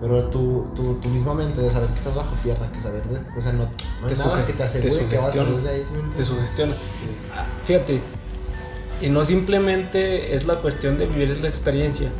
Pero 0.00 0.24
tu, 0.24 0.66
tu, 0.74 0.94
tu 0.96 1.08
misma 1.08 1.34
mente 1.34 1.60
de 1.62 1.70
saber 1.70 1.88
que 1.88 1.94
estás 1.94 2.16
bajo 2.16 2.34
tierra, 2.42 2.70
que 2.70 2.80
saber, 2.80 3.02
de, 3.04 3.16
o 3.16 3.40
sea, 3.40 3.52
no, 3.52 3.62
no 3.62 4.06
hay 4.06 4.12
Te 4.12 4.18
nada 4.18 4.42
que 4.42 4.52
te 4.52 4.58
te 4.58 4.62
asegure 4.64 5.06
que 5.06 5.16
vas 5.16 5.28
a 5.28 5.32
salir 5.32 5.60
de 5.62 5.70
ahí. 5.70 5.80
¿sí 5.82 5.92
Te 5.94 5.98
entiendes? 6.00 6.26
sugestiona. 6.26 6.74
Sí. 6.82 7.04
Ah, 7.34 7.46
Fíjate, 7.64 8.02
y 9.00 9.08
no 9.08 9.24
simplemente 9.24 10.34
es 10.34 10.46
la 10.46 10.56
cuestión 10.56 10.98
de 10.98 11.06
vivir 11.06 11.38
la 11.40 11.48
experiencia, 11.48 12.10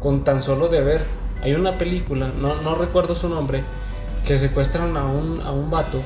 con 0.00 0.24
tan 0.24 0.42
solo 0.42 0.68
de 0.68 0.80
ver. 0.82 1.00
Hay 1.42 1.54
una 1.54 1.78
película, 1.78 2.30
no, 2.40 2.60
no 2.62 2.74
recuerdo 2.74 3.14
su 3.14 3.28
nombre, 3.28 3.62
que 4.26 4.38
secuestran 4.38 4.96
a 4.96 5.06
un, 5.06 5.40
a 5.40 5.52
un 5.52 5.70
vato 5.70 6.00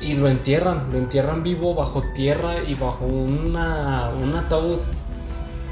y 0.00 0.14
lo 0.14 0.28
entierran, 0.28 0.88
lo 0.92 0.98
entierran 0.98 1.42
vivo 1.42 1.74
bajo 1.74 2.02
tierra 2.14 2.62
y 2.62 2.74
bajo 2.74 3.06
una, 3.06 4.10
un 4.10 4.34
ataúd. 4.36 4.78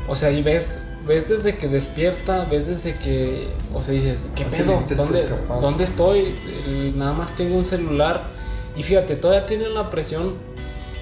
O 0.09 0.17
sea, 0.17 0.31
y 0.31 0.43
ves, 0.43 0.93
ves 1.07 1.29
desde 1.29 1.57
que 1.57 1.69
despierta, 1.69 2.45
ves 2.51 2.67
desde 2.67 2.97
que, 2.99 3.49
o 3.73 3.83
sea, 3.83 3.95
dices, 3.95 4.31
¿qué 4.35 4.45
pedo? 4.45 4.83
¿Dónde, 4.97 5.19
escapar. 5.21 5.61
¿Dónde 5.61 5.85
estoy? 5.85 6.37
El- 6.67 6.99
nada 6.99 7.13
más 7.13 7.37
tengo 7.37 7.57
un 7.57 7.67
celular. 7.67 8.23
Y 8.77 8.83
fíjate, 8.83 9.17
todavía 9.17 9.47
tienen 9.47 9.75
la 9.75 9.91
presión 9.91 10.35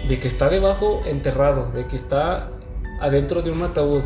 de 0.08 0.18
que 0.18 0.28
está 0.28 0.48
debajo 0.48 1.00
enterrado, 1.04 1.70
de 1.72 1.86
que 1.86 1.96
está 1.96 2.50
adentro 3.00 3.42
de 3.42 3.50
un 3.50 3.62
ataúd. 3.62 4.02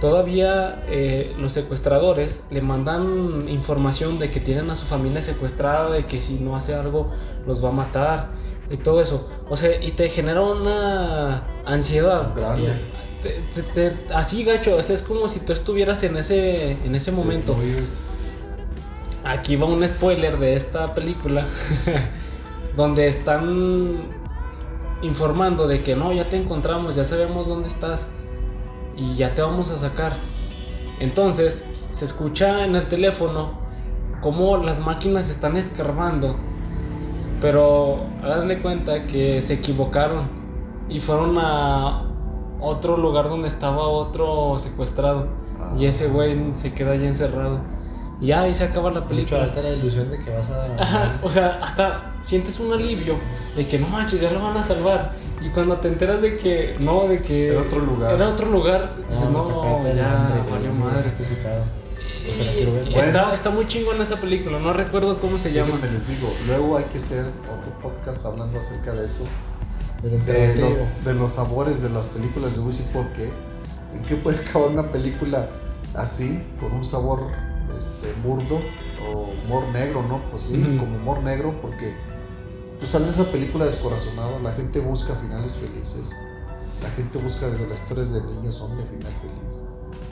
Todavía 0.00 0.84
eh, 0.88 1.34
los 1.38 1.52
secuestradores 1.52 2.44
le 2.50 2.60
mandan 2.62 3.48
información 3.48 4.18
de 4.18 4.30
que 4.30 4.38
tienen 4.40 4.70
a 4.70 4.76
su 4.76 4.86
familia 4.86 5.22
secuestrada, 5.22 5.90
de 5.90 6.06
que 6.06 6.22
si 6.22 6.34
no 6.34 6.54
hace 6.56 6.74
algo 6.74 7.12
los 7.46 7.64
va 7.64 7.70
a 7.70 7.72
matar 7.72 8.28
y 8.70 8.76
todo 8.76 9.00
eso. 9.00 9.28
O 9.48 9.56
sea, 9.56 9.82
y 9.82 9.92
te 9.92 10.08
genera 10.08 10.40
una 10.42 11.42
ansiedad. 11.64 12.32
Grande. 12.36 12.70
Te- 13.22 13.42
te- 13.52 13.90
te- 13.90 14.14
así 14.14 14.44
gacho, 14.44 14.76
o 14.76 14.82
sea, 14.82 14.94
es 14.94 15.02
como 15.02 15.26
si 15.28 15.40
tú 15.40 15.52
estuvieras 15.52 16.04
en 16.04 16.16
ese, 16.16 16.72
en 16.72 16.94
ese 16.94 17.10
Sí, 17.10 17.16
momento. 17.16 17.56
Aquí 19.24 19.56
va 19.56 19.66
un 19.66 19.86
spoiler 19.88 20.38
de 20.38 20.54
esta 20.54 20.94
película. 20.94 21.46
donde 22.76 23.08
están 23.08 24.04
informando 25.02 25.66
de 25.66 25.82
que 25.82 25.96
no, 25.96 26.12
ya 26.12 26.28
te 26.28 26.36
encontramos, 26.36 26.96
ya 26.96 27.04
sabemos 27.04 27.48
dónde 27.48 27.68
estás. 27.68 28.10
Y 28.96 29.14
ya 29.14 29.34
te 29.34 29.42
vamos 29.42 29.70
a 29.70 29.78
sacar. 29.78 30.16
Entonces, 30.98 31.64
se 31.90 32.04
escucha 32.04 32.64
en 32.64 32.74
el 32.74 32.86
teléfono 32.86 33.60
cómo 34.20 34.56
las 34.56 34.80
máquinas 34.80 35.30
están 35.30 35.56
escarbando. 35.56 36.36
Pero 37.40 38.06
hagan 38.22 38.48
de 38.48 38.60
cuenta 38.60 39.06
que 39.06 39.40
se 39.42 39.54
equivocaron. 39.54 40.28
Y 40.88 41.00
fueron 41.00 41.36
a 41.38 42.10
otro 42.60 42.96
lugar 42.96 43.28
donde 43.28 43.48
estaba 43.48 43.86
otro 43.86 44.58
secuestrado. 44.58 45.28
Y 45.78 45.86
ese 45.86 46.08
güey 46.08 46.50
se 46.54 46.74
queda 46.74 46.92
ahí 46.92 47.06
encerrado. 47.06 47.60
Y 48.20 48.26
ya 48.28 48.42
ahí 48.42 48.54
se 48.54 48.64
acaba 48.64 48.90
la 48.90 49.00
De 49.00 49.06
película. 49.06 49.40
ahorita 49.42 49.62
la 49.62 49.70
ilusión 49.70 50.10
de 50.10 50.18
que 50.18 50.30
vas 50.30 50.50
a. 50.50 50.74
Ajá, 50.82 51.20
o 51.22 51.30
sea, 51.30 51.60
hasta 51.62 52.14
sientes 52.20 52.58
un 52.60 52.72
alivio 52.72 53.14
de 53.56 53.66
que 53.68 53.78
no 53.78 53.88
manches, 53.88 54.20
ya 54.20 54.30
lo 54.32 54.42
van 54.42 54.56
a 54.56 54.64
salvar. 54.64 55.12
Y 55.40 55.50
cuando 55.50 55.76
te 55.76 55.86
enteras 55.88 56.20
de 56.20 56.36
que 56.36 56.76
no, 56.80 57.06
de 57.06 57.22
que 57.22 57.48
Era 57.50 57.60
otro 57.62 57.78
lugar. 57.78 58.14
era 58.14 58.28
otro 58.28 58.50
lugar, 58.50 58.96
dices, 59.08 59.30
No, 59.30 59.84
ya, 59.94 60.40
valió 60.50 60.72
madre. 60.72 61.12
Y 62.26 62.64
Bueno. 62.92 63.00
está, 63.00 63.32
está 63.32 63.50
muy 63.50 63.66
chingona 63.66 64.02
esa 64.04 64.16
película, 64.16 64.58
no 64.58 64.72
recuerdo 64.72 65.16
cómo 65.18 65.38
se 65.38 65.52
llama. 65.52 65.70
Déjenme 65.76 65.92
les 65.92 66.08
digo, 66.08 66.28
luego 66.46 66.76
hay 66.76 66.84
que 66.84 66.98
hacer 66.98 67.24
otro 67.24 67.72
podcast 67.80 68.26
hablando 68.26 68.58
acerca 68.58 68.92
de 68.92 69.04
eso, 69.04 69.24
de 70.02 70.56
los, 70.56 71.04
de 71.04 71.14
los 71.14 71.32
sabores 71.32 71.82
de 71.82 71.90
las 71.90 72.06
películas. 72.06 72.52
A 72.58 72.60
decir 72.66 72.84
por 72.92 73.06
qué. 73.12 73.30
¿En 73.94 74.02
qué 74.04 74.16
puede 74.16 74.38
acabar 74.38 74.68
una 74.68 74.90
película 74.92 75.48
así, 75.94 76.44
con 76.60 76.72
un 76.72 76.84
sabor 76.84 77.20
este, 77.76 78.12
burdo 78.24 78.60
o 79.04 79.30
humor 79.44 79.68
negro, 79.68 80.02
no? 80.02 80.20
Pues 80.30 80.42
sí, 80.42 80.60
Ujú. 80.62 80.78
como 80.78 80.96
humor 80.96 81.22
negro, 81.22 81.60
porque 81.60 81.94
tú 82.80 82.86
sales 82.86 83.16
de 83.16 83.22
esa 83.22 83.32
película 83.32 83.64
descorazonado, 83.64 84.38
la 84.40 84.52
gente 84.52 84.80
busca 84.80 85.14
finales 85.14 85.56
felices, 85.56 86.12
la 86.82 86.90
gente 86.90 87.18
busca 87.18 87.48
desde 87.48 87.66
las 87.66 87.82
historias 87.82 88.12
de 88.12 88.22
niños 88.22 88.54
son 88.56 88.76
de 88.76 88.84
final 88.84 89.12
feliz. 89.20 89.62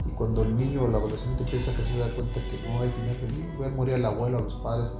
Y 0.07 0.11
cuando 0.11 0.43
el 0.43 0.55
niño 0.57 0.83
o 0.83 0.87
el 0.87 0.95
adolescente 0.95 1.43
empieza 1.43 1.73
que 1.73 1.83
se 1.83 1.97
da 1.97 2.13
cuenta 2.13 2.45
que 2.47 2.61
no 2.67 2.81
hay 2.81 2.91
final 2.91 3.15
feliz, 3.15 3.45
va 3.61 3.67
a 3.67 3.69
morir 3.69 3.95
el 3.95 4.05
abuelo, 4.05 4.39
los 4.39 4.55
padres, 4.55 4.93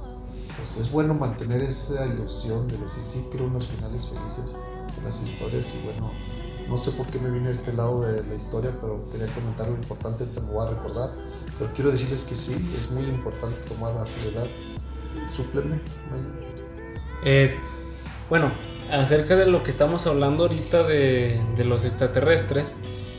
pues 0.56 0.76
es 0.76 0.90
bueno 0.90 1.14
mantener 1.14 1.60
esa 1.62 2.04
ilusión 2.06 2.66
de 2.68 2.76
decir 2.78 3.00
sí 3.02 3.28
quiero 3.30 3.46
unos 3.46 3.66
finales 3.68 4.06
felices 4.06 4.56
de 4.96 5.02
las 5.04 5.22
historias 5.22 5.72
y 5.74 5.84
bueno, 5.84 6.10
no 6.68 6.76
sé 6.76 6.90
por 6.92 7.06
qué 7.06 7.18
me 7.18 7.30
vine 7.30 7.48
a 7.48 7.52
este 7.52 7.72
lado 7.72 8.02
de 8.02 8.22
la 8.26 8.34
historia, 8.34 8.70
pero 8.80 9.08
quería 9.10 9.26
comentar 9.28 9.68
lo 9.68 9.74
importante, 9.74 10.24
te 10.26 10.40
lo 10.40 10.46
voy 10.48 10.66
a 10.66 10.70
recordar, 10.70 11.10
pero 11.58 11.70
quiero 11.74 11.90
decirles 11.90 12.24
que 12.24 12.34
sí, 12.34 12.52
es 12.76 12.90
muy 12.90 13.04
importante 13.04 13.56
tomar 13.68 13.94
la 13.94 14.04
seriedad. 14.06 14.46
Súplenme, 15.30 15.80
bueno. 16.10 16.28
Eh, 17.24 17.54
bueno, 18.30 18.52
acerca 18.92 19.36
de 19.36 19.46
lo 19.50 19.62
que 19.64 19.70
estamos 19.70 20.06
hablando 20.06 20.44
ahorita 20.44 20.82
de, 20.84 21.40
de 21.56 21.64
los 21.64 21.84
extraterrestres 21.84 22.76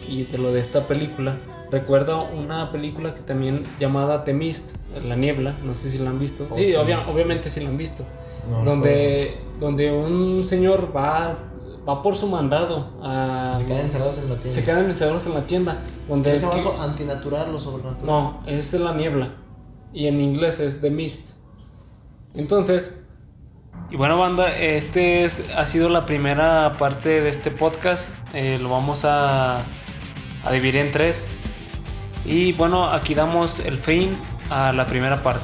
y 0.08 0.24
de 0.26 0.38
lo 0.38 0.52
de 0.54 0.60
esta 0.62 0.88
película, 0.88 1.38
recuerdo 1.72 2.24
una 2.30 2.72
película 2.72 3.14
que 3.14 3.22
también 3.22 3.64
llamada 3.80 4.24
The 4.24 4.34
Mist, 4.34 4.76
La 5.04 5.16
Niebla, 5.16 5.58
no 5.64 5.76
sé 5.76 5.92
si 5.92 5.98
la 6.00 6.10
han 6.12 6.20
visto. 6.20 6.48
Oh, 6.50 6.56
sí, 6.56 6.70
sí, 6.70 6.74
obvia- 6.76 7.04
sí. 7.06 7.12
obviamente 7.12 7.50
sí 7.52 7.60
la 7.62 7.70
han 7.70 7.78
visto. 7.78 8.06
No, 8.52 8.64
donde, 8.64 9.38
donde 9.60 9.92
un 9.92 10.44
señor 10.46 10.96
va, 10.96 11.38
va 11.90 12.02
por 12.04 12.16
su 12.16 12.28
mandado 12.28 13.00
a... 13.04 13.54
Se 13.56 13.66
quedan 13.66 13.82
encerrados 13.82 14.18
en 14.20 14.30
la 14.30 14.36
tienda. 14.40 14.52
se 14.52 14.64
quedan 14.64 14.86
encerrados 14.86 15.26
en 15.28 15.34
la 15.34 15.48
tienda. 15.48 15.82
Donde 16.08 16.32
¿Ese 16.34 16.48
que- 16.48 16.56
vaso 16.56 16.82
antinatural 16.82 17.54
o 17.54 17.60
sobrenatural? 17.60 18.06
no, 18.06 18.42
es 18.46 18.74
la 18.74 18.94
niebla. 18.94 19.28
Y 19.94 20.08
en 20.08 20.22
inglés 20.22 20.60
es 20.60 20.82
The 20.82 20.90
Mist. 20.92 21.32
Entonces, 22.36 23.04
y 23.90 23.96
bueno, 23.96 24.20
banda, 24.20 24.56
este 24.56 25.26
es, 25.26 25.44
ha 25.56 25.66
sido 25.66 25.90
la 25.90 26.06
primera 26.06 26.76
parte 26.78 27.22
de 27.22 27.30
este 27.30 27.50
podcast. 27.52 28.08
Eh, 28.34 28.60
lo 28.62 28.70
vamos 28.70 29.04
a, 29.04 29.58
a 30.44 30.52
dividir 30.52 30.76
en 30.78 30.92
tres. 30.92 31.26
Y 32.26 32.52
bueno, 32.54 32.90
aquí 32.92 33.16
damos 33.16 33.60
el 33.60 33.78
fin 33.78 34.16
a 34.52 34.74
la 34.74 34.86
primera 34.86 35.24
parte. 35.24 35.42